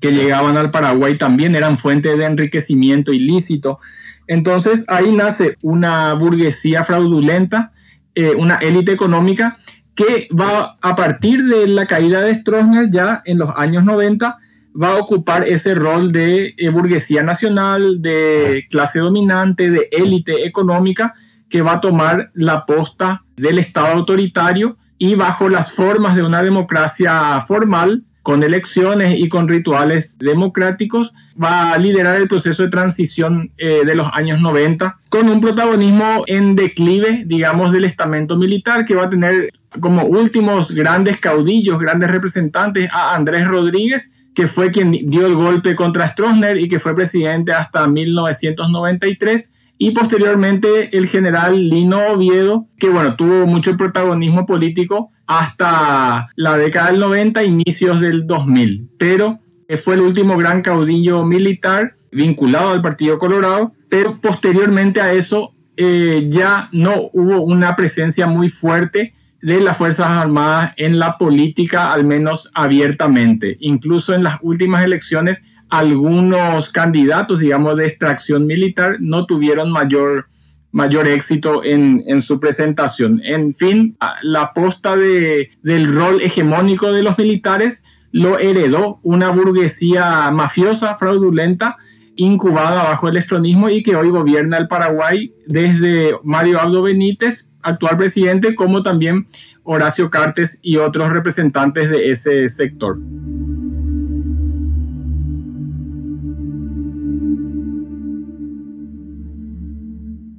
[0.00, 3.78] que llegaban al Paraguay también eran fuente de enriquecimiento ilícito.
[4.26, 7.72] Entonces ahí nace una burguesía fraudulenta,
[8.14, 9.58] eh, una élite económica
[9.94, 14.38] que va a partir de la caída de Stroessner ya en los años 90
[14.80, 21.14] va a ocupar ese rol de eh, burguesía nacional, de clase dominante, de élite económica,
[21.48, 26.42] que va a tomar la posta del Estado autoritario y bajo las formas de una
[26.42, 31.12] democracia formal, con elecciones y con rituales democráticos,
[31.42, 36.22] va a liderar el proceso de transición eh, de los años 90, con un protagonismo
[36.28, 39.48] en declive, digamos, del estamento militar, que va a tener
[39.80, 45.74] como últimos grandes caudillos, grandes representantes a Andrés Rodríguez, que fue quien dio el golpe
[45.74, 52.88] contra Stroessner y que fue presidente hasta 1993, y posteriormente el general Lino Oviedo, que
[52.88, 59.40] bueno, tuvo mucho protagonismo político hasta la década del 90, inicios del 2000, pero
[59.78, 66.26] fue el último gran caudillo militar vinculado al Partido Colorado, pero posteriormente a eso eh,
[66.28, 72.04] ya no hubo una presencia muy fuerte de las Fuerzas Armadas en la política, al
[72.04, 73.56] menos abiertamente.
[73.60, 80.28] Incluso en las últimas elecciones, algunos candidatos, digamos, de extracción militar no tuvieron mayor,
[80.70, 83.20] mayor éxito en, en su presentación.
[83.24, 90.30] En fin, la posta de, del rol hegemónico de los militares lo heredó una burguesía
[90.30, 91.78] mafiosa, fraudulenta,
[92.14, 97.96] incubada bajo el estronismo y que hoy gobierna el Paraguay desde Mario Abdo Benítez actual
[97.96, 99.26] presidente, como también
[99.62, 102.98] Horacio Cartes y otros representantes de ese sector.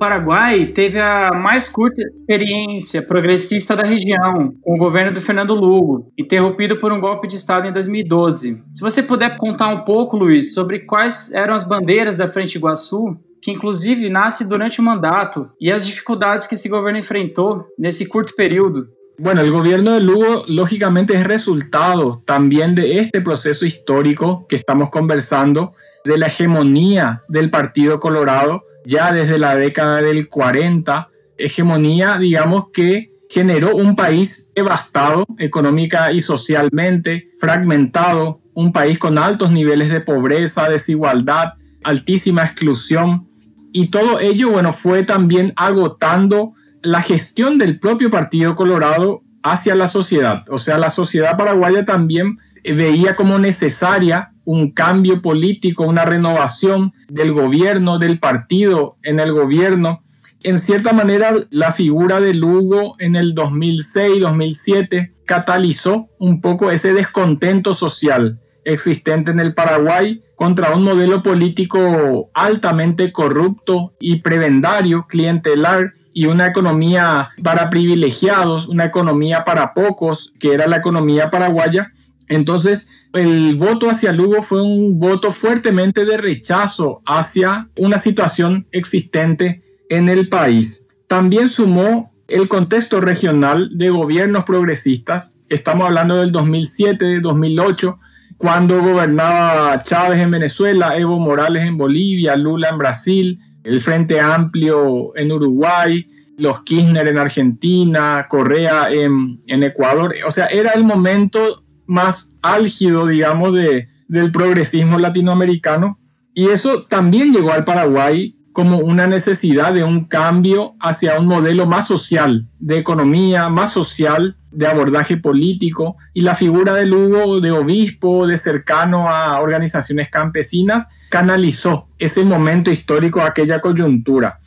[0.03, 6.11] Paraguai teve a mais curta experiência progressista da região, com o governo do Fernando Lugo,
[6.19, 8.61] interrompido por um golpe de Estado em 2012.
[8.73, 13.17] Se você puder contar um pouco, Luiz, sobre quais eram as bandeiras da Frente Iguaçu
[13.43, 18.07] que inclusive nasce durante o mandato, y las dificultades que ese gobierno enfrentó en ese
[18.07, 18.87] corto periodo.
[19.17, 24.89] Bueno, el gobierno de Lugo lógicamente es resultado también de este proceso histórico que estamos
[24.89, 25.73] conversando,
[26.05, 33.13] de la hegemonía del Partido Colorado ya desde la década del 40, hegemonía, digamos, que
[33.29, 40.69] generó un país devastado económica y socialmente, fragmentado, un país con altos niveles de pobreza,
[40.69, 43.27] desigualdad, altísima exclusión,
[43.73, 46.53] y todo ello, bueno, fue también agotando
[46.83, 50.43] la gestión del propio Partido Colorado hacia la sociedad.
[50.49, 57.33] O sea, la sociedad paraguaya también veía como necesaria un cambio político, una renovación del
[57.33, 60.03] gobierno, del partido en el gobierno.
[60.43, 67.73] En cierta manera, la figura de Lugo en el 2006-2007 catalizó un poco ese descontento
[67.73, 76.27] social existente en el Paraguay contra un modelo político altamente corrupto y prebendario, clientelar, y
[76.27, 81.91] una economía para privilegiados, una economía para pocos, que era la economía paraguaya.
[82.29, 89.63] Entonces, el voto hacia Lugo fue un voto fuertemente de rechazo hacia una situación existente
[89.89, 90.85] en el país.
[91.07, 95.37] También sumó el contexto regional de gobiernos progresistas.
[95.49, 97.99] Estamos hablando del 2007, 2008,
[98.37, 105.15] cuando gobernaba Chávez en Venezuela, Evo Morales en Bolivia, Lula en Brasil, el Frente Amplio
[105.15, 106.07] en Uruguay,
[106.37, 110.13] los Kirchner en Argentina, Correa en, Ecuador.
[110.25, 111.39] O sea, era el momento
[111.85, 115.99] más álgido, digamos, de, del progresismo latinoamericano.
[116.33, 121.65] Y eso también llegó al Paraguay como una necesidad de un cambio hacia un modelo
[121.65, 127.51] más social, de economía más social, de abordaje político, y la figura de Lugo de
[127.51, 134.39] obispo, de cercano a organizaciones campesinas, canalizó ese momento histórico, aquella coyuntura.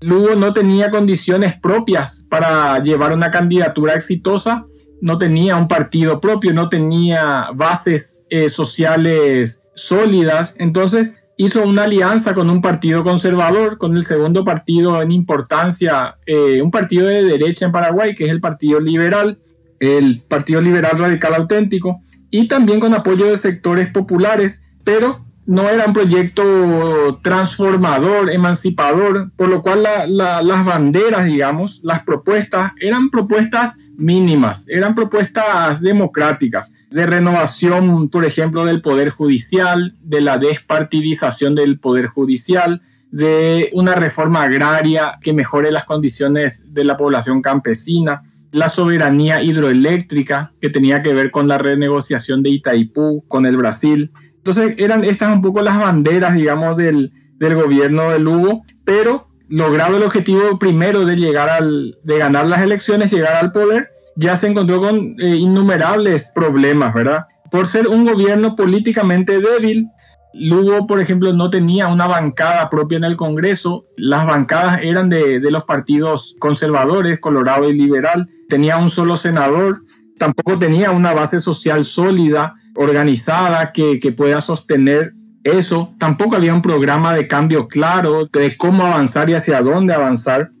[0.00, 4.66] Lugo no tenía condiciones propias para llevar una candidatura exitosa,
[5.00, 12.32] no tenía un partido propio, no tenía bases eh, sociales sólidas, entonces hizo una alianza
[12.34, 17.66] con un partido conservador, con el segundo partido en importancia, eh, un partido de derecha
[17.66, 19.38] en Paraguay, que es el Partido Liberal,
[19.86, 25.84] el Partido Liberal Radical Auténtico, y también con apoyo de sectores populares, pero no era
[25.84, 34.66] un proyecto transformador, emancipador, por lo cual las banderas, digamos, las propuestas, eran propuestas mínimas,
[34.68, 42.06] eran propuestas democráticas, de renovación, por ejemplo, del Poder Judicial, de la despartidización del Poder
[42.06, 48.22] Judicial, de una reforma agraria que mejore las condiciones de la población campesina,
[48.54, 54.12] la soberanía hidroeléctrica que tenía que ver con la renegociación de Itaipú con el Brasil,
[54.36, 60.04] entonces eran estas un poco las banderas, digamos, del, gobierno de Lugo, pero logrado el
[60.04, 64.80] objetivo primero de llegar al, de ganar las elecciones, llegar al poder, ya se encontró
[64.80, 67.26] con eh, innumerables problemas, ¿verdad?
[67.50, 69.88] Por ser un gobierno políticamente débil,
[70.32, 75.40] Lugo, por ejemplo, no tenía una bancada propia en el Congreso, las bancadas eran de,
[75.40, 79.82] de los partidos conservadores, Colorado y Liberal, tenía un solo senador,
[80.16, 85.92] tampoco tenía una base social sólida, organizada que, pueda sostener eso.
[85.98, 90.52] Tampoco había un programa de cambio claro de cómo avanzar y hacia dónde avanzar,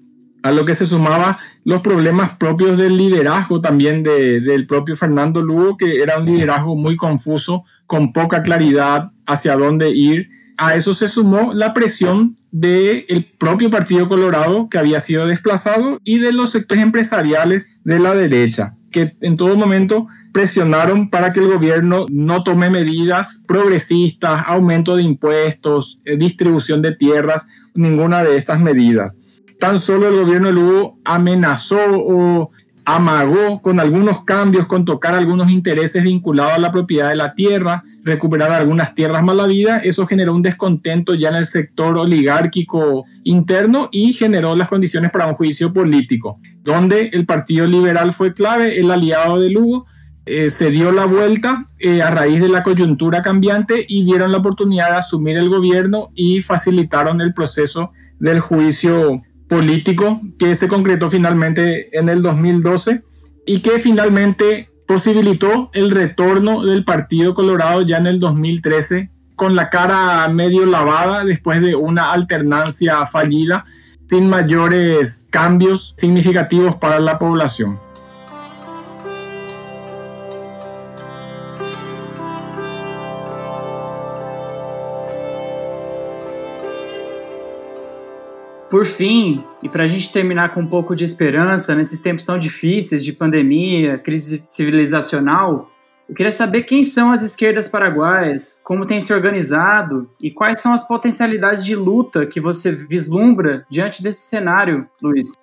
[0.42, 5.76] a lo que se sumaba los problemas propios del liderazgo también del propio Fernando Lugo,
[5.76, 10.30] que era un liderazgo muy confuso, con poca claridad hacia dónde ir.
[10.56, 16.18] A eso se sumó la presión del propio Partido Colorado, que había sido desplazado, y
[16.18, 21.48] de los sectores empresariales de la derecha que en todo momento presionaron para que el
[21.48, 28.60] gobierno no tome medidas progresistas, aumento de impuestos, eh, distribución de tierras, ninguna de estas
[28.60, 29.16] medidas.
[29.58, 32.52] Tan solo el gobierno de Lugo amenazó o
[32.84, 37.82] amagó con algunos cambios, con tocar algunos intereses vinculados a la propiedad de la tierra,
[38.04, 44.12] recuperar algunas tierras malavidas, eso generó un descontento ya en el sector oligárquico interno y
[44.12, 49.40] generó las condiciones para un juicio político, donde el Partido Liberal fue clave, el aliado
[49.40, 49.86] de Lugo,
[50.26, 54.38] eh, se dio la vuelta eh, a raíz de la coyuntura cambiante y vieron la
[54.38, 59.16] oportunidad de asumir el gobierno y facilitaron el proceso del juicio
[59.48, 63.02] político que se concretó finalmente en el 2012
[63.46, 69.68] y que finalmente posibilitó el retorno del Partido Colorado ya en el 2013 con la
[69.70, 73.64] cara medio lavada después de una alternancia fallida
[74.08, 77.83] sin mayores cambios significativos para la población.
[88.74, 92.36] Por fim, e para a gente terminar com um pouco de esperança nesses tempos tão
[92.36, 95.70] difíceis de pandemia, crise civilizacional,
[96.08, 100.72] eu queria saber quem são as esquerdas paraguaias, como tem se organizado e quais são
[100.72, 105.34] as potencialidades de luta que você vislumbra diante desse cenário, Luiz.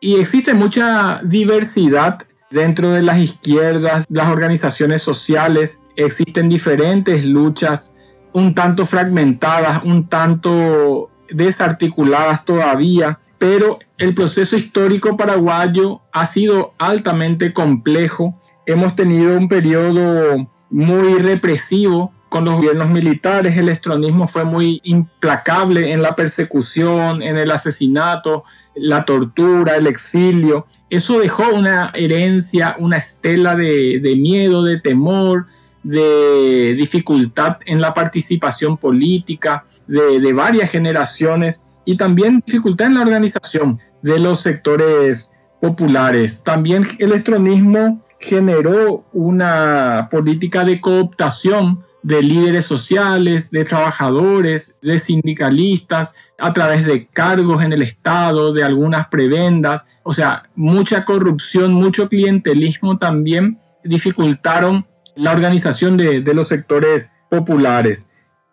[0.00, 7.96] E existe muita diversidade dentro de las izquierdas, las organizaciones sociales, existen diferentes luchas
[8.32, 17.52] un tanto fragmentadas, un tanto desarticuladas todavía, pero el proceso histórico paraguayo ha sido altamente
[17.52, 18.38] complejo.
[18.66, 25.92] Hemos tenido un periodo muy represivo con los gobiernos militares, el estronismo fue muy implacable
[25.92, 28.44] en la persecución, en el asesinato,
[28.76, 30.66] la tortura, el exilio.
[30.90, 35.46] Eso dejó una herencia, una estela de, de miedo, de temor,
[35.82, 43.78] de dificultad en la participación política de, varias generaciones y también dificultad en la organización
[44.02, 46.42] de los sectores populares.
[46.42, 56.14] También el estronismo generó una política de cooptación de líderes sociales, de trabajadores, de sindicalistas,
[56.38, 62.08] a través de cargos en el Estado, de algunas prebendas, o sea, mucha corrupción, mucho
[62.08, 68.09] clientelismo también dificultaron la organización de, de los sectores populares.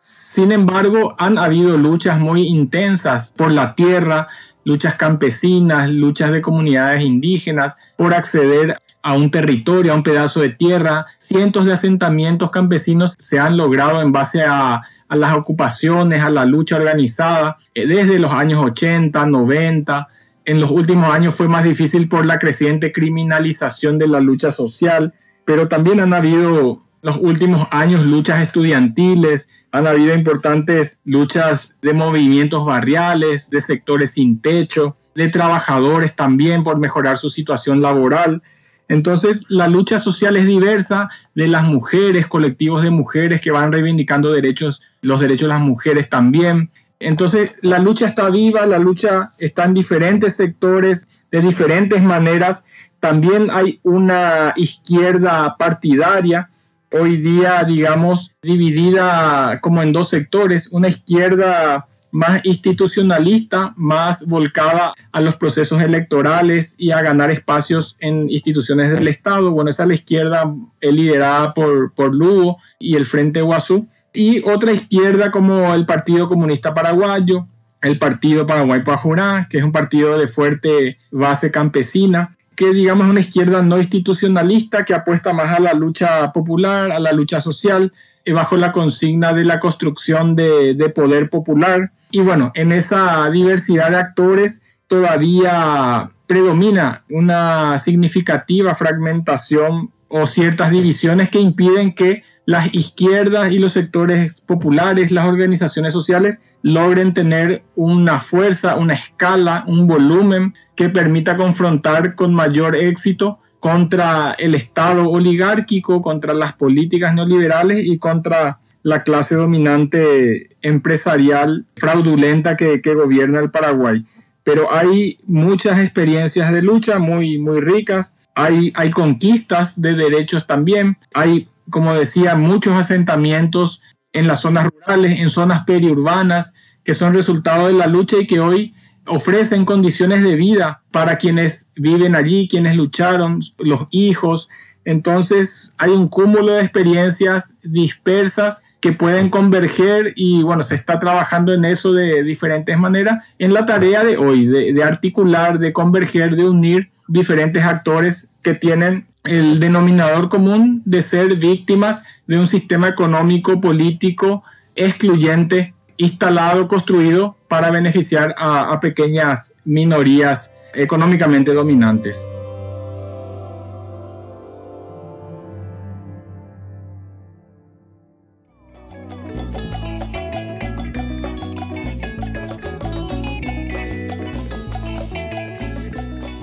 [0.10, 4.30] Sin embargo, han habido luchas muy intensas por la tierra,
[4.64, 10.51] luchas campesinas, luchas de comunidades indígenas por acceder a un territorio, a un pedazo de
[10.51, 11.08] tierra.
[11.18, 16.78] Cientos de asentamientos campesinos se han logrado en base a, las ocupaciones, a la lucha
[16.78, 20.08] organizada eh, desde los años 80, 90.
[20.45, 25.14] En los últimos años fue más difícil por la creciente criminalización de la lucha social,
[25.43, 32.66] pero también han habido los últimos años luchas estudiantiles, han habido importantes luchas de movimientos
[32.66, 38.43] barriales, de sectores sin techo, de trabajadores también por mejorar su situación laboral.
[38.89, 44.34] Entonces, la lucha social es diversa de las mujeres, colectivos de mujeres que van reivindicando
[44.34, 46.72] derechos, los derechos de las mujeres también.
[46.99, 52.66] Entonces, la lucha está viva, la lucha está en diferentes sectores, de diferentes maneras.
[52.99, 56.49] También hay una izquierda partidaria,
[56.92, 65.22] hoy día, digamos, dividida como en dos sectores, una izquierda más institucionalista, más volcada a
[65.22, 69.52] los procesos electorales y a ganar espacios en instituciones del Estado.
[69.52, 73.88] Bueno, esa es la izquierda liderada por, por Lugo y el Frente Guazú.
[74.14, 77.48] Y otra izquierda como el Partido Comunista Paraguayo,
[77.82, 83.20] el Partido Paraguay Pajurá, que es un partido de fuerte base campesina, que digamos una
[83.20, 87.93] izquierda no institucionalista que apuesta más a la lucha popular, a la lucha social,
[88.26, 91.91] eh, bajo la consigna de la construcción de, de poder popular.
[92.12, 101.30] Y bueno, en esa diversidad de actores todavía predomina una significativa fragmentación o ciertas divisiones
[101.30, 108.22] que impiden que las izquierdas y los sectores populares, las organizaciones sociales, logren tener una
[108.22, 116.02] fuerza, una escala, un volumen que permita confrontar con mayor éxito contra el Estado oligárquico,
[116.02, 124.06] contra las políticas neoliberales y contra la clase dominante empresarial fraudulenta que, gobierna el Paraguay.
[124.45, 130.95] Pero hay muchas experiencias de lucha muy, muy ricas, hay, hay conquistas de derechos también,
[131.14, 133.82] hay, como decía, muchos asentamientos
[134.13, 136.53] en las zonas rurales, en zonas periurbanas,
[136.84, 138.74] que son resultado de la lucha y que hoy
[139.07, 144.49] ofrecen condiciones de vida para quienes viven allí, quienes lucharon, los hijos.
[144.86, 151.53] Entonces hay un cúmulo de experiencias dispersas que pueden converger y bueno, se está trabajando
[151.53, 156.47] en eso de diferentes maneras en la tarea de hoy, de, articular, de converger, de
[156.47, 163.60] unir diferentes actores que tienen el denominador común de ser víctimas de un sistema económico,
[163.62, 164.44] político,
[164.76, 172.28] excluyente, instalado, construido para beneficiar a pequeñas minorías económicamente dominantes.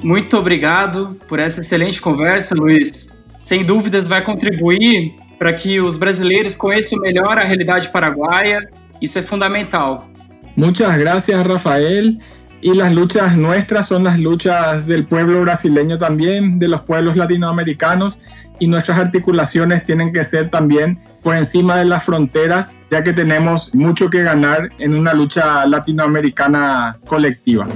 [0.05, 3.09] Muito obrigado por essa excelente conversa, Luiz.
[3.40, 8.68] Sem dúvidas vai contribuir para que os brasileiros conheçam melhor a realidade paraguaia.
[9.00, 10.07] Isso é fundamental.
[10.57, 12.18] Muchas gracias, Rafael.
[12.61, 18.18] Y las luchas nuestras son las luchas del pueblo brasileño también, de los pueblos latinoamericanos,
[18.59, 23.74] y nuestras articulaciones tienen que ser también por encima de las fronteras, ya que tenemos
[23.74, 27.66] mucho que ganar en una lucha latinoamericana colectiva.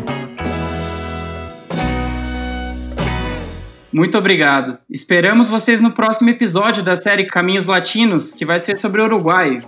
[3.99, 4.79] Muito obrigado.
[4.89, 9.59] Esperamos vocês no próximo episódio da série Caminhos Latinos, que vai ser sobre o Uruguai.